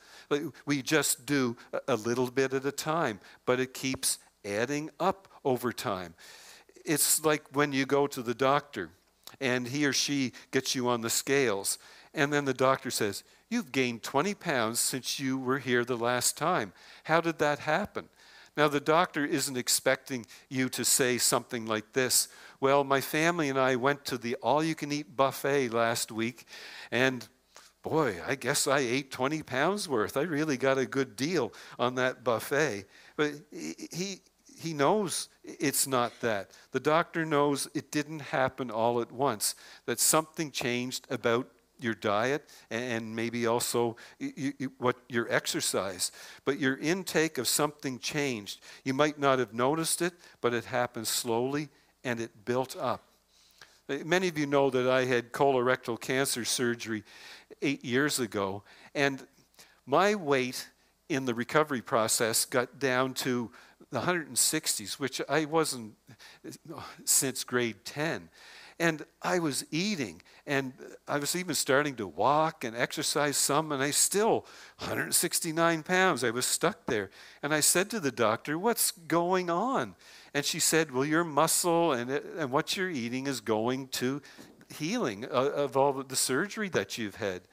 We 0.65 0.81
just 0.81 1.25
do 1.25 1.57
a 1.87 1.95
little 1.95 2.29
bit 2.29 2.53
at 2.53 2.65
a 2.65 2.71
time, 2.71 3.19
but 3.45 3.59
it 3.59 3.73
keeps 3.73 4.19
adding 4.43 4.89
up 4.99 5.27
over 5.43 5.71
time. 5.71 6.13
It's 6.85 7.25
like 7.25 7.43
when 7.53 7.71
you 7.71 7.87
go 7.87 8.05
to 8.05 8.21
the 8.21 8.35
doctor 8.35 8.91
and 9.39 9.67
he 9.67 9.85
or 9.85 9.93
she 9.93 10.33
gets 10.51 10.75
you 10.75 10.87
on 10.87 11.01
the 11.01 11.09
scales, 11.09 11.77
and 12.13 12.31
then 12.31 12.45
the 12.45 12.53
doctor 12.53 12.89
says, 12.89 13.23
You've 13.49 13.71
gained 13.71 14.01
20 14.01 14.33
pounds 14.33 14.79
since 14.79 15.19
you 15.19 15.37
were 15.37 15.59
here 15.59 15.85
the 15.85 15.97
last 15.97 16.35
time. 16.35 16.73
How 17.03 17.21
did 17.21 17.37
that 17.39 17.59
happen? 17.59 18.09
Now, 18.57 18.67
the 18.69 18.79
doctor 18.79 19.25
isn't 19.25 19.57
expecting 19.57 20.25
you 20.49 20.69
to 20.69 20.85
say 20.85 21.17
something 21.17 21.65
like 21.65 21.93
this 21.93 22.27
Well, 22.59 22.83
my 22.83 23.01
family 23.01 23.49
and 23.49 23.59
I 23.59 23.75
went 23.75 24.05
to 24.05 24.17
the 24.17 24.35
all 24.35 24.63
you 24.63 24.75
can 24.75 24.91
eat 24.91 25.15
buffet 25.15 25.69
last 25.69 26.11
week, 26.11 26.45
and 26.91 27.27
boy, 27.83 28.19
I 28.25 28.35
guess 28.35 28.65
I 28.65 28.79
ate 28.79 29.11
20 29.11 29.43
pounds 29.43 29.87
worth. 29.87 30.17
I 30.17 30.21
really 30.21 30.57
got 30.57 30.77
a 30.77 30.85
good 30.85 31.15
deal 31.15 31.53
on 31.77 31.95
that 31.95 32.23
buffet. 32.23 32.85
But 33.15 33.33
he, 33.51 34.21
he 34.57 34.73
knows 34.73 35.29
it's 35.43 35.87
not 35.87 36.11
that. 36.21 36.51
The 36.71 36.79
doctor 36.79 37.25
knows 37.25 37.67
it 37.73 37.91
didn't 37.91 38.19
happen 38.19 38.71
all 38.71 39.01
at 39.01 39.11
once, 39.11 39.55
that 39.85 39.99
something 39.99 40.51
changed 40.51 41.07
about 41.09 41.47
your 41.79 41.93
diet 41.93 42.49
and 42.69 43.15
maybe 43.15 43.47
also 43.47 43.97
what 44.77 44.95
your 45.09 45.31
exercise. 45.31 46.11
But 46.45 46.59
your 46.59 46.77
intake 46.77 47.37
of 47.37 47.47
something 47.47 47.99
changed. 47.99 48.61
You 48.83 48.93
might 48.93 49.19
not 49.19 49.39
have 49.39 49.53
noticed 49.53 50.01
it, 50.01 50.13
but 50.41 50.53
it 50.53 50.65
happened 50.65 51.07
slowly 51.07 51.69
and 52.03 52.19
it 52.19 52.45
built 52.45 52.75
up. 52.77 53.03
Eh, 53.89 54.03
many 54.05 54.27
of 54.27 54.37
you 54.37 54.45
know 54.45 54.69
that 54.69 54.89
I 54.89 55.05
had 55.05 55.31
colorectal 55.31 55.99
cancer 55.99 56.45
surgery 56.45 57.03
eight 57.61 57.83
years 57.83 58.19
ago, 58.19 58.63
and 58.93 59.25
my 59.85 60.15
weight 60.15 60.69
in 61.09 61.25
the 61.25 61.33
recovery 61.33 61.81
process 61.81 62.45
got 62.45 62.79
down 62.79 63.13
to 63.13 63.51
the 63.95 64.01
160s, 64.01 64.99
which 64.99 65.21
I 65.29 65.45
wasn't 65.45 65.93
since 67.05 67.45
grade 67.45 67.85
10. 67.85 68.29
And 68.77 69.05
I 69.21 69.39
was 69.39 69.65
eating, 69.71 70.21
and 70.45 70.73
I 71.07 71.17
was 71.17 71.33
even 71.33 71.55
starting 71.55 71.95
to 71.95 72.05
walk 72.05 72.65
and 72.65 72.75
exercise 72.75 73.37
some, 73.37 73.71
and 73.71 73.81
I 73.81 73.91
still 73.91 74.45
169 74.79 75.83
pounds. 75.83 76.25
I 76.25 76.31
was 76.31 76.45
stuck 76.45 76.85
there. 76.87 77.09
And 77.41 77.53
I 77.53 77.61
said 77.61 77.89
to 77.91 78.01
the 78.01 78.11
doctor, 78.11 78.59
What's 78.59 78.91
going 78.91 79.49
on? 79.49 79.95
And 80.33 80.43
she 80.43 80.59
said, 80.59 80.91
Well, 80.91 81.05
your 81.05 81.23
muscle 81.23 81.93
and, 81.93 82.11
and 82.11 82.51
what 82.51 82.75
you're 82.75 82.89
eating 82.89 83.27
is 83.27 83.39
going 83.39 83.87
to 83.89 84.21
healing 84.77 85.23
uh, 85.23 85.51
of 85.51 85.77
all 85.77 85.93
the 85.93 86.17
surgery 86.17 86.67
that 86.67 86.97
you've 86.97 87.15
had. 87.15 87.43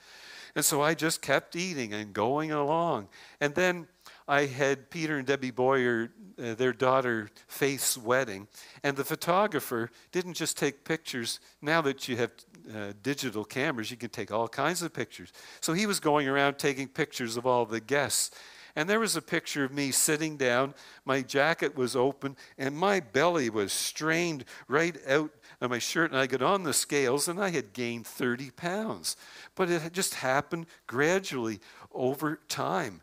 And 0.56 0.64
so 0.64 0.82
I 0.82 0.94
just 0.94 1.22
kept 1.22 1.54
eating 1.54 1.94
and 1.94 2.12
going 2.12 2.50
along. 2.50 3.08
And 3.40 3.54
then 3.54 3.86
I 4.32 4.46
had 4.46 4.88
Peter 4.88 5.18
and 5.18 5.26
Debbie 5.26 5.50
Boyer, 5.50 6.10
uh, 6.42 6.54
their 6.54 6.72
daughter 6.72 7.28
Faith's 7.48 7.98
wedding, 7.98 8.48
and 8.82 8.96
the 8.96 9.04
photographer 9.04 9.90
didn't 10.10 10.32
just 10.32 10.56
take 10.56 10.84
pictures. 10.84 11.38
Now 11.60 11.82
that 11.82 12.08
you 12.08 12.16
have 12.16 12.30
uh, 12.74 12.94
digital 13.02 13.44
cameras, 13.44 13.90
you 13.90 13.98
can 13.98 14.08
take 14.08 14.32
all 14.32 14.48
kinds 14.48 14.80
of 14.80 14.94
pictures. 14.94 15.34
So 15.60 15.74
he 15.74 15.84
was 15.84 16.00
going 16.00 16.28
around 16.28 16.58
taking 16.58 16.88
pictures 16.88 17.36
of 17.36 17.44
all 17.44 17.66
the 17.66 17.78
guests. 17.78 18.30
And 18.74 18.88
there 18.88 19.00
was 19.00 19.16
a 19.16 19.20
picture 19.20 19.64
of 19.64 19.72
me 19.74 19.90
sitting 19.90 20.38
down. 20.38 20.72
My 21.04 21.20
jacket 21.20 21.76
was 21.76 21.94
open, 21.94 22.38
and 22.56 22.74
my 22.74 23.00
belly 23.00 23.50
was 23.50 23.70
strained 23.70 24.46
right 24.66 24.96
out 25.06 25.30
of 25.60 25.68
my 25.68 25.78
shirt. 25.78 26.10
And 26.10 26.18
I 26.18 26.26
got 26.26 26.40
on 26.40 26.62
the 26.62 26.72
scales, 26.72 27.28
and 27.28 27.38
I 27.38 27.50
had 27.50 27.74
gained 27.74 28.06
30 28.06 28.50
pounds. 28.52 29.14
But 29.54 29.68
it 29.68 29.92
just 29.92 30.14
happened 30.14 30.68
gradually 30.86 31.60
over 31.92 32.40
time 32.48 33.02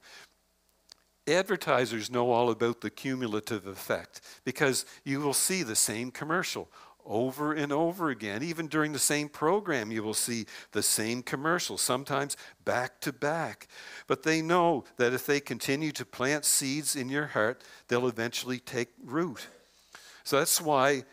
advertisers 1.36 2.12
know 2.12 2.32
all 2.32 2.50
about 2.50 2.82
the 2.82 2.90
cumulative 2.90 3.68
effect 3.68 4.22
because 4.44 4.86
you 5.04 5.20
will 5.20 5.34
see 5.34 5.64
the 5.64 5.76
same 5.76 6.12
commercial 6.12 6.70
over 7.06 7.54
and 7.54 7.72
over 7.72 8.10
again. 8.10 8.44
Even 8.44 8.68
during 8.68 8.94
the 8.94 9.00
same 9.00 9.28
program, 9.28 9.92
you 9.92 10.04
will 10.04 10.14
see 10.14 10.46
the 10.72 10.84
same 10.84 11.24
commercial, 11.24 11.78
sometimes 11.78 12.38
back 12.64 13.02
to 13.02 13.12
back. 13.12 13.68
But 14.08 14.24
they 14.24 14.42
know 14.42 14.86
that 14.98 15.14
if 15.14 15.26
they 15.26 15.40
continue 15.40 15.92
to 15.94 16.06
plant 16.06 16.46
seeds 16.46 16.96
in 16.96 17.10
your 17.10 17.28
heart, 17.28 17.64
they'll 17.88 18.08
eventually 18.08 18.60
take 18.60 18.90
root. 19.04 19.48
So 20.24 20.38
that's 20.38 20.62
why 20.62 21.04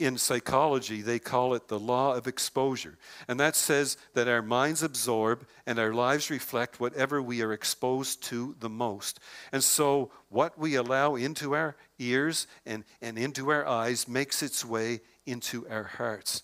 in 0.00 0.16
psychology, 0.16 1.02
they 1.02 1.18
call 1.18 1.54
it 1.54 1.68
the 1.68 1.78
law 1.78 2.14
of 2.14 2.26
exposure. 2.26 2.96
And 3.28 3.38
that 3.38 3.54
says 3.54 3.96
that 4.14 4.28
our 4.28 4.42
minds 4.42 4.82
absorb 4.82 5.46
and 5.66 5.78
our 5.78 5.92
lives 5.92 6.30
reflect 6.30 6.80
whatever 6.80 7.20
we 7.20 7.42
are 7.42 7.52
exposed 7.52 8.22
to 8.24 8.56
the 8.60 8.68
most. 8.68 9.20
And 9.52 9.62
so, 9.62 10.10
what 10.28 10.58
we 10.58 10.76
allow 10.76 11.16
into 11.16 11.54
our 11.54 11.76
ears 11.98 12.46
and, 12.64 12.84
and 13.02 13.18
into 13.18 13.50
our 13.50 13.66
eyes 13.66 14.08
makes 14.08 14.42
its 14.42 14.64
way 14.64 15.00
into 15.26 15.68
our 15.68 15.84
hearts. 15.84 16.42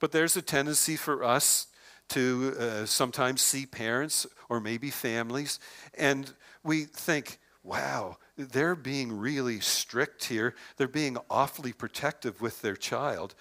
But 0.00 0.12
there's 0.12 0.36
a 0.36 0.42
tendency 0.42 0.96
for 0.96 1.24
us 1.24 1.66
to 2.10 2.56
uh, 2.58 2.86
sometimes 2.86 3.42
see 3.42 3.66
parents 3.66 4.26
or 4.48 4.60
maybe 4.60 4.90
families, 4.90 5.58
and 5.94 6.32
we 6.64 6.84
think, 6.84 7.38
wow, 7.62 8.16
they're 8.38 8.76
being 8.76 9.12
really 9.12 9.60
strict 9.60 10.24
here. 10.24 10.54
They're 10.76 10.88
being 10.88 11.18
awfully 11.28 11.72
protective 11.72 12.40
with 12.40 12.62
their 12.62 12.76
child. 12.76 13.34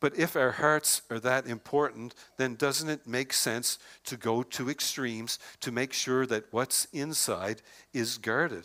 But 0.00 0.18
if 0.18 0.36
our 0.36 0.52
hearts 0.52 1.02
are 1.10 1.20
that 1.20 1.46
important, 1.46 2.14
then 2.36 2.56
doesn't 2.56 2.90
it 2.90 3.06
make 3.06 3.32
sense 3.32 3.78
to 4.04 4.16
go 4.16 4.42
to 4.42 4.68
extremes 4.68 5.38
to 5.60 5.72
make 5.72 5.92
sure 5.92 6.26
that 6.26 6.52
what's 6.52 6.86
inside 6.92 7.62
is 7.94 8.18
guarded? 8.18 8.64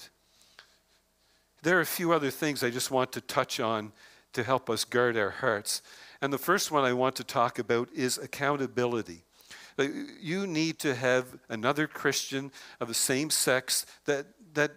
There 1.63 1.77
are 1.77 1.81
a 1.81 1.85
few 1.85 2.11
other 2.11 2.31
things 2.31 2.63
I 2.63 2.69
just 2.69 2.91
want 2.91 3.11
to 3.13 3.21
touch 3.21 3.59
on 3.59 3.93
to 4.33 4.43
help 4.43 4.69
us 4.69 4.83
guard 4.83 5.15
our 5.15 5.29
hearts. 5.29 5.81
And 6.21 6.33
the 6.33 6.37
first 6.37 6.71
one 6.71 6.83
I 6.83 6.93
want 6.93 7.15
to 7.17 7.23
talk 7.23 7.59
about 7.59 7.89
is 7.93 8.17
accountability. 8.17 9.23
Uh, 9.79 9.87
you 10.19 10.47
need 10.47 10.79
to 10.79 10.95
have 10.95 11.25
another 11.49 11.87
Christian 11.87 12.51
of 12.79 12.87
the 12.87 12.93
same 12.93 13.29
sex 13.29 13.85
that, 14.05 14.25
that 14.53 14.71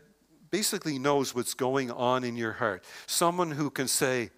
basically 0.55 1.01
knows 1.01 1.35
what's 1.35 1.53
going 1.53 1.91
on 1.91 2.23
in 2.23 2.37
your 2.37 2.53
heart. 2.53 2.85
Someone 3.09 3.51
who 3.51 3.71
can 3.71 3.89
say, 3.89 4.31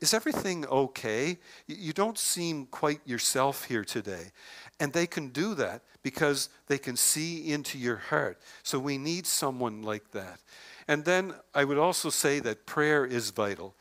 Is 0.00 0.14
everything 0.14 0.66
okay? 0.66 1.36
You 1.66 1.92
don't 1.92 2.16
seem 2.16 2.64
quite 2.64 3.00
yourself 3.04 3.66
here 3.66 3.84
today. 3.84 4.32
And 4.80 4.90
they 4.94 5.06
can 5.06 5.28
do 5.28 5.54
that 5.56 5.82
because 6.02 6.48
they 6.66 6.78
can 6.78 6.96
see 6.96 7.52
into 7.52 7.76
your 7.76 7.98
heart. 8.10 8.40
So 8.62 8.78
we 8.78 8.96
need 8.96 9.26
someone 9.26 9.82
like 9.82 10.12
that. 10.12 10.40
And 10.88 11.04
then 11.04 11.34
I 11.54 11.64
would 11.64 11.78
also 11.78 12.08
say 12.08 12.40
that 12.40 12.64
prayer 12.64 13.04
is 13.04 13.28
vital. 13.28 13.74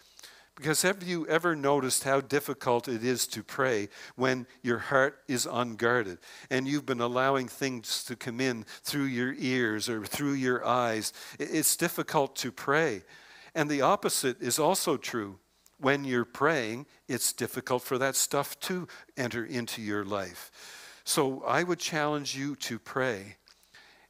Because 0.56 0.84
have 0.84 1.02
you 1.02 1.26
ever 1.28 1.56
noticed 1.56 2.04
how 2.04 2.22
difficult 2.22 2.88
it 2.88 3.04
is 3.04 3.26
to 3.28 3.44
pray 3.44 3.90
when 4.16 4.46
your 4.62 4.78
heart 4.78 5.20
is 5.28 5.48
unguarded 5.48 6.20
and 6.52 6.68
you've 6.68 6.86
been 6.86 7.02
allowing 7.02 7.48
things 7.48 8.04
to 8.04 8.16
come 8.16 8.40
in 8.40 8.66
through 8.84 9.06
your 9.06 9.34
ears 9.40 9.90
or 9.90 10.06
through 10.06 10.34
your 10.34 10.64
eyes? 10.64 11.12
It's 11.40 11.76
difficult 11.76 12.36
to 12.38 12.52
pray. 12.52 13.02
And 13.56 13.68
the 13.68 13.82
opposite 13.82 14.42
is 14.42 14.60
also 14.60 14.96
true. 14.96 15.40
When 15.80 16.06
you're 16.06 16.24
praying, 16.24 16.86
it's 17.08 17.34
difficult 17.34 17.82
for 17.82 17.98
that 17.98 18.16
stuff 18.16 18.60
to 18.62 18.88
enter 19.18 19.44
into 19.44 19.82
your 19.82 20.06
life. 20.06 20.52
So 21.04 21.44
I 21.44 21.64
would 21.64 21.80
challenge 21.80 22.38
you 22.38 22.56
to 22.58 22.78
pray. 22.78 23.38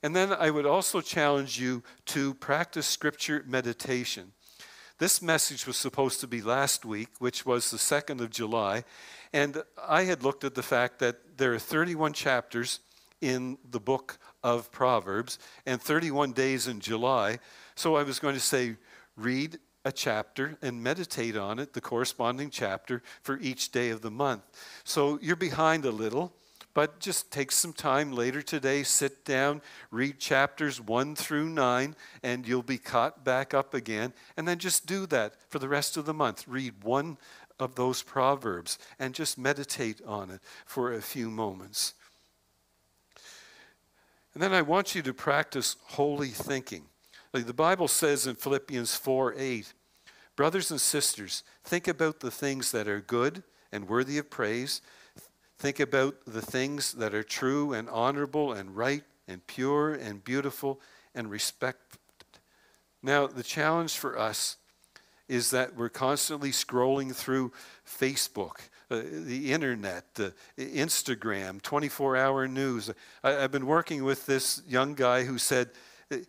And 0.03 0.13
then 0.13 0.33
I 0.33 0.49
would 0.49 0.65
also 0.65 0.99
challenge 0.99 1.57
you 1.57 1.83
to 2.07 2.33
practice 2.35 2.85
scripture 2.85 3.43
meditation. 3.47 4.33
This 4.99 5.21
message 5.21 5.65
was 5.65 5.75
supposed 5.75 6.19
to 6.21 6.27
be 6.27 6.41
last 6.41 6.85
week, 6.85 7.09
which 7.19 7.45
was 7.45 7.71
the 7.71 7.77
2nd 7.77 8.21
of 8.21 8.29
July. 8.29 8.83
And 9.33 9.63
I 9.87 10.03
had 10.03 10.23
looked 10.23 10.43
at 10.43 10.53
the 10.53 10.63
fact 10.63 10.99
that 10.99 11.37
there 11.37 11.53
are 11.53 11.59
31 11.59 12.13
chapters 12.13 12.79
in 13.19 13.57
the 13.71 13.79
book 13.79 14.19
of 14.43 14.71
Proverbs 14.71 15.39
and 15.65 15.81
31 15.81 16.33
days 16.33 16.67
in 16.67 16.79
July. 16.79 17.39
So 17.75 17.95
I 17.95 18.03
was 18.03 18.19
going 18.19 18.35
to 18.35 18.41
say, 18.41 18.75
read 19.15 19.57
a 19.85 19.91
chapter 19.91 20.57
and 20.61 20.81
meditate 20.81 21.35
on 21.35 21.59
it, 21.59 21.73
the 21.73 21.81
corresponding 21.81 22.49
chapter, 22.49 23.01
for 23.21 23.39
each 23.39 23.71
day 23.71 23.89
of 23.89 24.01
the 24.01 24.11
month. 24.11 24.43
So 24.83 25.17
you're 25.21 25.35
behind 25.35 25.85
a 25.85 25.91
little. 25.91 26.33
But 26.73 26.99
just 26.99 27.31
take 27.31 27.51
some 27.51 27.73
time 27.73 28.11
later 28.11 28.41
today, 28.41 28.81
sit 28.81 29.23
down, 29.25 29.61
read 29.91 30.19
chapters 30.19 30.81
1 30.81 31.15
through 31.15 31.49
9, 31.49 31.95
and 32.23 32.47
you'll 32.47 32.63
be 32.63 32.79
caught 32.79 33.23
back 33.23 33.53
up 33.53 33.75
again. 33.75 34.13
And 34.35 34.47
then 34.47 34.57
just 34.57 34.87
do 34.87 35.05
that 35.07 35.35
for 35.49 35.59
the 35.59 35.69
rest 35.69 35.97
of 35.97 36.05
the 36.05 36.13
month. 36.13 36.47
Read 36.47 36.83
one 36.83 37.17
of 37.59 37.75
those 37.75 38.01
proverbs 38.01 38.79
and 38.97 39.13
just 39.13 39.37
meditate 39.37 40.01
on 40.05 40.31
it 40.31 40.41
for 40.65 40.93
a 40.93 41.01
few 41.01 41.29
moments. 41.29 41.93
And 44.33 44.41
then 44.41 44.53
I 44.53 44.63
want 44.63 44.95
you 44.95 45.03
to 45.03 45.13
practice 45.13 45.75
holy 45.89 46.29
thinking. 46.29 46.85
Like 47.33 47.45
the 47.45 47.53
Bible 47.53 47.87
says 47.87 48.25
in 48.25 48.35
Philippians 48.35 48.95
4 48.95 49.35
8, 49.37 49.73
brothers 50.35 50.71
and 50.71 50.81
sisters, 50.81 51.43
think 51.63 51.87
about 51.87 52.19
the 52.19 52.31
things 52.31 52.71
that 52.71 52.87
are 52.87 52.99
good 52.99 53.43
and 53.71 53.87
worthy 53.87 54.17
of 54.17 54.31
praise 54.31 54.81
Think 55.63 55.79
about 55.79 56.17
the 56.27 56.41
things 56.41 56.91
that 56.91 57.13
are 57.15 57.23
true 57.23 57.71
and 57.71 57.89
honorable 57.89 58.51
and 58.51 58.75
right 58.75 59.05
and 59.29 59.47
pure 59.47 59.93
and 59.93 60.21
beautiful 60.21 60.81
and 61.15 61.31
respect. 61.31 61.99
Now, 63.01 63.27
the 63.27 63.43
challenge 63.43 63.97
for 63.97 64.19
us 64.19 64.57
is 65.29 65.51
that 65.51 65.73
we're 65.73 65.87
constantly 65.87 66.51
scrolling 66.51 67.15
through 67.15 67.53
Facebook, 67.87 68.67
uh, 68.91 69.03
the 69.09 69.53
internet, 69.53 70.03
uh, 70.19 70.31
Instagram, 70.57 71.61
24 71.61 72.17
hour 72.17 72.45
news. 72.45 72.91
I, 73.23 73.29
have 73.29 73.51
been 73.51 73.65
working 73.65 74.03
with 74.03 74.25
this 74.25 74.61
young 74.67 74.95
guy 74.95 75.23
who 75.23 75.37
said, 75.37 75.69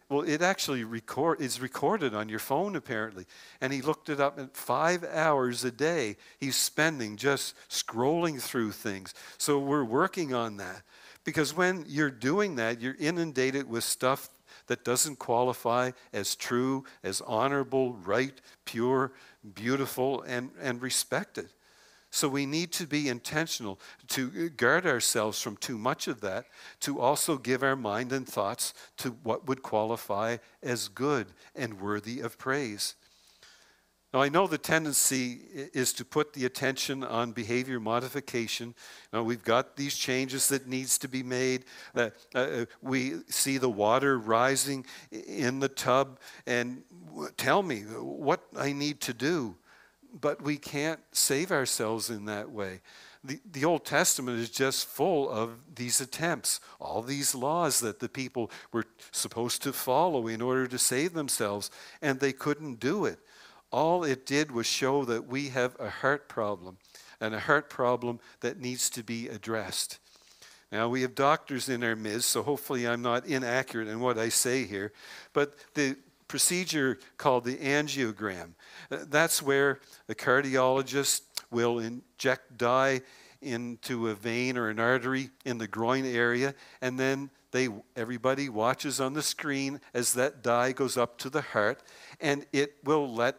well, 0.09 0.23
it 0.23 0.43
actually 0.43 0.85
record, 0.85 1.41
is 1.41 1.61
recorded 1.61 2.15
on 2.15 2.29
your 2.29 2.39
phone, 2.39 2.77
apparently. 2.77 3.27
And 3.61 3.73
he 3.73 3.83
looked 3.83 4.09
it 4.09 4.21
up, 4.21 4.39
and 4.39 4.51
five 4.53 5.05
hours 5.05 5.65
a 5.65 5.71
day 5.71 6.17
he's 6.39 6.57
spending 6.57 7.17
just 7.17 7.55
scrolling 7.69 8.41
through 8.41 8.73
things. 8.73 9.15
So 9.39 9.59
we're 9.59 9.85
working 9.85 10.35
on 10.35 10.57
that. 10.59 10.83
Because 11.25 11.57
when 11.57 11.85
you're 11.89 12.11
doing 12.11 12.57
that, 12.57 12.81
you're 12.81 12.97
inundated 12.99 13.69
with 13.69 13.85
stuff 13.85 14.29
that 14.67 14.85
doesn't 14.85 15.19
qualify 15.19 15.91
as 16.13 16.35
true, 16.35 16.85
as 17.03 17.21
honorable, 17.23 17.95
right, 18.05 18.41
pure, 18.65 19.13
beautiful, 19.55 20.23
and, 20.23 20.51
and 20.61 20.81
respected. 20.83 21.51
So 22.15 22.29
we 22.29 22.47
need 22.47 22.71
to 22.75 22.87
be 22.87 23.09
intentional 23.09 23.81
to 24.11 24.49
guard 24.51 24.87
ourselves 24.87 25.41
from 25.41 25.57
too 25.57 25.77
much 25.77 26.07
of 26.07 26.21
that, 26.21 26.47
to 26.83 27.01
also 27.01 27.37
give 27.37 27.65
our 27.65 27.75
mind 27.75 28.13
and 28.13 28.25
thoughts 28.25 28.73
to 28.99 29.17
what 29.25 29.49
would 29.49 29.65
qualify 29.65 30.37
as 30.63 30.87
good 30.87 31.27
and 31.57 31.81
worthy 31.81 32.21
of 32.21 32.39
praise. 32.39 32.95
Now, 34.13 34.23
I 34.23 34.29
know 34.29 34.47
the 34.47 34.59
tendency 34.59 35.41
is 35.75 35.93
to 35.95 36.05
put 36.05 36.35
the 36.35 36.45
attention 36.45 37.03
on 37.03 37.33
behavior 37.33 37.81
modification. 37.81 38.77
Now, 39.13 39.25
we've 39.25 39.43
got 39.43 39.77
these 39.77 39.97
changes 39.97 40.47
that 40.51 40.69
needs 40.69 40.99
to 40.99 41.09
be 41.09 41.25
made. 41.25 41.65
Uh, 41.97 42.11
uh, 42.33 42.67
we 42.81 43.15
see 43.29 43.59
the 43.59 43.69
water 43.69 44.21
rising 44.21 44.87
in 45.11 45.59
the 45.59 45.69
tub, 45.69 46.21
and 46.47 46.85
tell 47.37 47.65
me 47.65 47.81
what 47.81 48.45
I 48.57 48.73
need 48.73 49.01
to 49.01 49.13
do 49.13 49.57
but 50.21 50.43
we 50.43 50.57
can't 50.57 51.01
save 51.13 51.51
ourselves 51.51 52.11
in 52.11 52.25
that 52.27 52.51
way. 52.51 52.81
The, 53.23 53.41
the 53.51 53.65
Old 53.65 53.85
Testament 53.85 54.39
is 54.39 54.51
just 54.51 54.87
full 54.87 55.31
of 55.31 55.57
these 55.75 56.01
attempts, 56.01 56.61
all 56.79 57.03
these 57.03 57.35
laws 57.35 57.81
that 57.81 57.99
the 57.99 58.09
people 58.09 58.51
were 58.71 58.85
supposed 59.13 59.63
to 59.63 59.73
follow 59.73 60.27
in 60.27 60.43
order 60.43 60.67
to 60.67 60.79
save 60.79 61.15
themselves, 61.15 61.71
and 62.03 62.21
they 62.21 62.33
couldn't 62.33 62.81
do 62.81 63.07
it. 63.07 63.19
All 63.73 64.05
it 64.05 64.27
did 64.27 64.53
was 64.53 64.67
show 64.67 65.05
that 65.07 65.27
we 65.27 65.49
have 65.49 65.75
a 65.81 65.89
heart 65.89 66.29
problem, 66.29 66.77
and 67.21 67.35
a 67.35 67.41
heart 67.41 67.71
problem 67.71 68.21
that 68.41 68.61
needs 68.61 68.91
to 68.91 69.03
be 69.03 69.29
addressed. 69.29 69.99
Now, 70.71 70.89
we 70.89 71.03
have 71.03 71.15
doctors 71.15 71.69
in 71.69 71.83
our 71.83 71.97
midst, 71.97 72.31
so 72.31 72.43
hopefully 72.43 72.87
I'm 72.87 73.03
not 73.03 73.27
inaccurate 73.27 73.89
in 73.89 74.01
what 74.01 74.19
I 74.19 74.29
say 74.29 74.65
here, 74.65 74.93
but 75.33 75.55
the 75.75 75.97
procedure 76.35 76.99
called 77.17 77.45
the 77.45 77.57
angiogram. 77.59 78.55
Uh, 78.91 78.97
that's 79.09 79.41
where 79.41 79.79
the 80.09 80.17
cardiologist 80.17 81.21
will 81.53 81.79
inject 81.79 82.59
dye 82.59 83.01
into 83.41 84.09
a 84.09 84.15
vein 84.17 84.59
or 84.59 84.69
an 84.69 84.81
artery 84.81 85.31
in 85.45 85.59
the 85.59 85.69
groin 85.69 86.05
area, 86.05 86.53
and 86.83 86.99
then 86.99 87.31
they, 87.53 87.69
everybody 87.95 88.49
watches 88.49 89.01
on 89.01 89.13
the 89.13 89.23
screen 89.23 89.81
as 89.95 90.13
that 90.15 90.43
dye 90.43 90.73
goes 90.73 90.97
up 90.97 91.19
to 91.19 91.31
the 91.31 91.41
heart, 91.41 91.85
and 92.21 92.45
it 92.53 92.79
will 92.83 93.15
let 93.15 93.37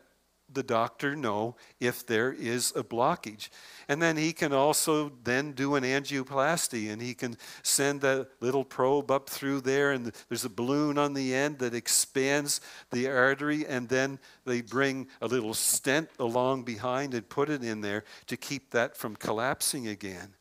the 0.55 0.63
doctor 0.63 1.15
know 1.15 1.55
if 1.79 2.05
there 2.05 2.33
is 2.33 2.73
a 2.75 2.83
blockage. 2.83 3.49
And 3.87 4.01
then 4.01 4.17
he 4.17 4.33
can 4.33 4.51
also 4.51 5.11
then 5.23 5.51
do 5.51 5.75
an 5.75 5.83
angioplasty 5.83 6.91
and 6.91 7.01
he 7.01 7.13
can 7.13 7.37
send 7.61 8.01
that 8.01 8.29
little 8.39 8.63
probe 8.63 9.11
up 9.11 9.29
through 9.29 9.61
there 9.61 9.91
and 9.91 10.11
there's 10.29 10.45
a 10.45 10.49
balloon 10.49 10.97
on 10.97 11.13
the 11.13 11.35
end 11.35 11.59
that 11.59 11.75
expands 11.75 12.61
the 12.91 13.07
artery 13.07 13.65
and 13.65 13.87
then 13.89 14.17
they 14.45 14.61
bring 14.61 15.07
a 15.21 15.27
little 15.27 15.53
stent 15.53 16.09
along 16.17 16.63
behind 16.63 17.13
and 17.13 17.29
put 17.29 17.49
it 17.49 17.63
in 17.63 17.81
there 17.81 18.03
to 18.25 18.35
keep 18.35 18.71
that 18.71 18.97
from 18.97 19.15
collapsing 19.15 19.87
again. 19.87 20.33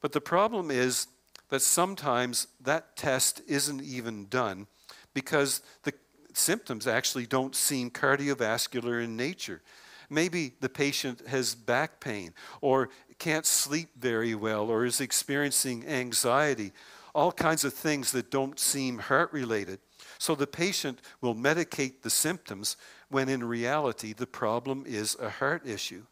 But 0.00 0.12
the 0.12 0.20
problem 0.20 0.70
is 0.70 1.08
that 1.50 1.60
sometimes 1.60 2.46
that 2.60 2.96
test 2.96 3.42
isn't 3.46 3.82
even 3.82 4.26
done 4.26 4.66
because 5.12 5.60
the 5.82 5.92
symptoms 6.40 6.86
actually 6.86 7.26
don't 7.26 7.54
seem 7.54 7.90
cardiovascular 7.90 9.02
in 9.04 9.16
nature. 9.16 9.62
Maybe 10.08 10.52
the 10.60 10.68
patient 10.68 11.26
has 11.28 11.54
back 11.54 12.00
pain 12.00 12.34
or 12.60 12.90
can't 13.18 13.46
sleep 13.46 13.90
very 13.96 14.34
well 14.34 14.70
or 14.70 14.84
is 14.84 15.00
experiencing 15.00 15.86
anxiety, 15.86 16.72
all 17.14 17.30
kinds 17.30 17.64
of 17.64 17.74
things 17.74 18.10
that 18.12 18.30
don't 18.30 18.58
seem 18.58 18.98
heart 18.98 19.32
related. 19.32 19.78
So 20.18 20.34
the 20.34 20.46
patient 20.46 21.00
will 21.20 21.34
medicate 21.34 22.02
the 22.02 22.10
symptoms 22.10 22.76
when 23.08 23.28
in 23.28 23.44
reality 23.44 24.12
the 24.12 24.26
problem 24.26 24.84
is 24.86 25.16
a 25.20 25.30
heart 25.30 25.66
issue. 25.66 26.04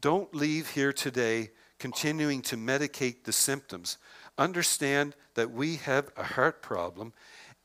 Don't 0.00 0.34
leave 0.34 0.70
here 0.70 0.92
today 0.92 1.50
continuing 1.78 2.40
to 2.42 2.56
medicate 2.56 3.24
the 3.24 3.32
symptoms. 3.32 3.98
Understand 4.38 5.14
that 5.34 5.50
we 5.50 5.76
have 5.76 6.10
a 6.16 6.22
heart 6.22 6.62
problem 6.62 7.12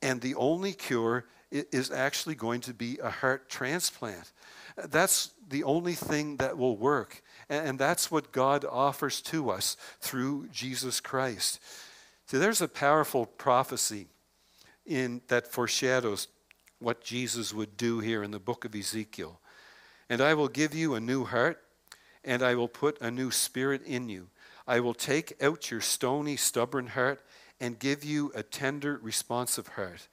and 0.02 0.19
the 0.19 0.36
only 0.36 0.74
cure 0.74 1.26
is 1.51 1.91
actually 1.91 2.35
going 2.35 2.61
to 2.61 2.73
be 2.73 2.97
a 3.03 3.09
heart 3.09 3.49
transplant. 3.49 4.31
That's 4.77 5.31
the 5.49 5.63
only 5.63 5.93
thing 5.93 6.37
that 6.37 6.57
will 6.57 6.77
work. 6.77 7.21
And 7.49 7.77
that's 7.77 8.09
what 8.09 8.31
God 8.31 8.65
offers 8.65 9.21
to 9.23 9.49
us 9.49 9.75
through 9.99 10.47
Jesus 10.51 11.01
Christ. 11.01 11.59
See, 12.27 12.37
there's 12.37 12.61
a 12.61 12.67
powerful 12.67 13.25
prophecy 13.25 14.07
in 14.85 15.21
that 15.27 15.47
foreshadows 15.47 16.27
what 16.79 17.03
Jesus 17.03 17.53
would 17.53 17.75
do 17.77 17.99
here 17.99 18.23
in 18.23 18.31
the 18.31 18.39
book 18.39 18.63
of 18.63 18.73
Ezekiel. 18.73 19.39
And 20.09 20.21
I 20.21 20.33
will 20.33 20.47
give 20.47 20.73
you 20.73 20.95
a 20.95 20.99
new 20.99 21.25
heart, 21.25 21.61
and 22.23 22.41
I 22.41 22.55
will 22.55 22.67
put 22.67 22.99
a 23.01 23.11
new 23.11 23.31
spirit 23.31 23.83
in 23.83 24.09
you. 24.09 24.29
I 24.65 24.79
will 24.79 24.93
take 24.93 25.33
out 25.43 25.69
your 25.69 25.81
stony, 25.81 26.37
stubborn 26.37 26.87
heart 26.87 27.21
and 27.59 27.77
give 27.77 28.03
you 28.03 28.31
a 28.33 28.41
tender, 28.41 28.99
responsive 29.03 29.67
heart 29.69 30.07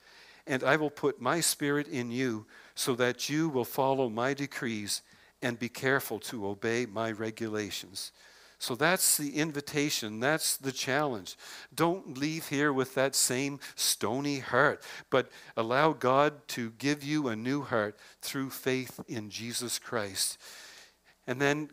and 0.48 0.64
I 0.64 0.76
will 0.76 0.90
put 0.90 1.20
my 1.20 1.40
spirit 1.40 1.86
in 1.86 2.10
you 2.10 2.46
so 2.74 2.94
that 2.96 3.28
you 3.28 3.48
will 3.48 3.64
follow 3.64 4.08
my 4.08 4.34
decrees 4.34 5.02
and 5.42 5.58
be 5.58 5.68
careful 5.68 6.18
to 6.18 6.48
obey 6.48 6.86
my 6.86 7.12
regulations. 7.12 8.12
So 8.58 8.74
that's 8.74 9.16
the 9.16 9.36
invitation. 9.36 10.18
That's 10.18 10.56
the 10.56 10.72
challenge. 10.72 11.36
Don't 11.72 12.18
leave 12.18 12.48
here 12.48 12.72
with 12.72 12.94
that 12.94 13.14
same 13.14 13.60
stony 13.76 14.40
heart, 14.40 14.82
but 15.10 15.30
allow 15.56 15.92
God 15.92 16.48
to 16.48 16.70
give 16.70 17.04
you 17.04 17.28
a 17.28 17.36
new 17.36 17.62
heart 17.62 17.96
through 18.20 18.50
faith 18.50 18.98
in 19.06 19.30
Jesus 19.30 19.78
Christ. 19.78 20.38
And 21.28 21.40
then 21.40 21.70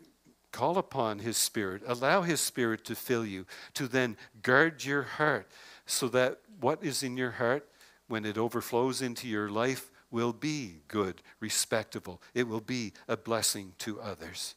call 0.52 0.78
upon 0.78 1.18
His 1.18 1.36
Spirit. 1.36 1.82
Allow 1.86 2.22
His 2.22 2.40
Spirit 2.40 2.84
to 2.84 2.94
fill 2.94 3.26
you, 3.26 3.46
to 3.74 3.88
then 3.88 4.16
guard 4.42 4.84
your 4.84 5.02
heart 5.02 5.50
so 5.86 6.08
that 6.08 6.38
what 6.60 6.84
is 6.84 7.02
in 7.02 7.16
your 7.16 7.32
heart 7.32 7.68
when 8.08 8.24
it 8.24 8.38
overflows 8.38 9.02
into 9.02 9.28
your 9.28 9.48
life, 9.48 9.90
will 10.10 10.32
be 10.32 10.80
good, 10.88 11.20
respectable. 11.40 12.22
It 12.34 12.46
will 12.48 12.60
be 12.60 12.92
a 13.08 13.16
blessing 13.16 13.72
to 13.78 14.00
others. 14.00 14.54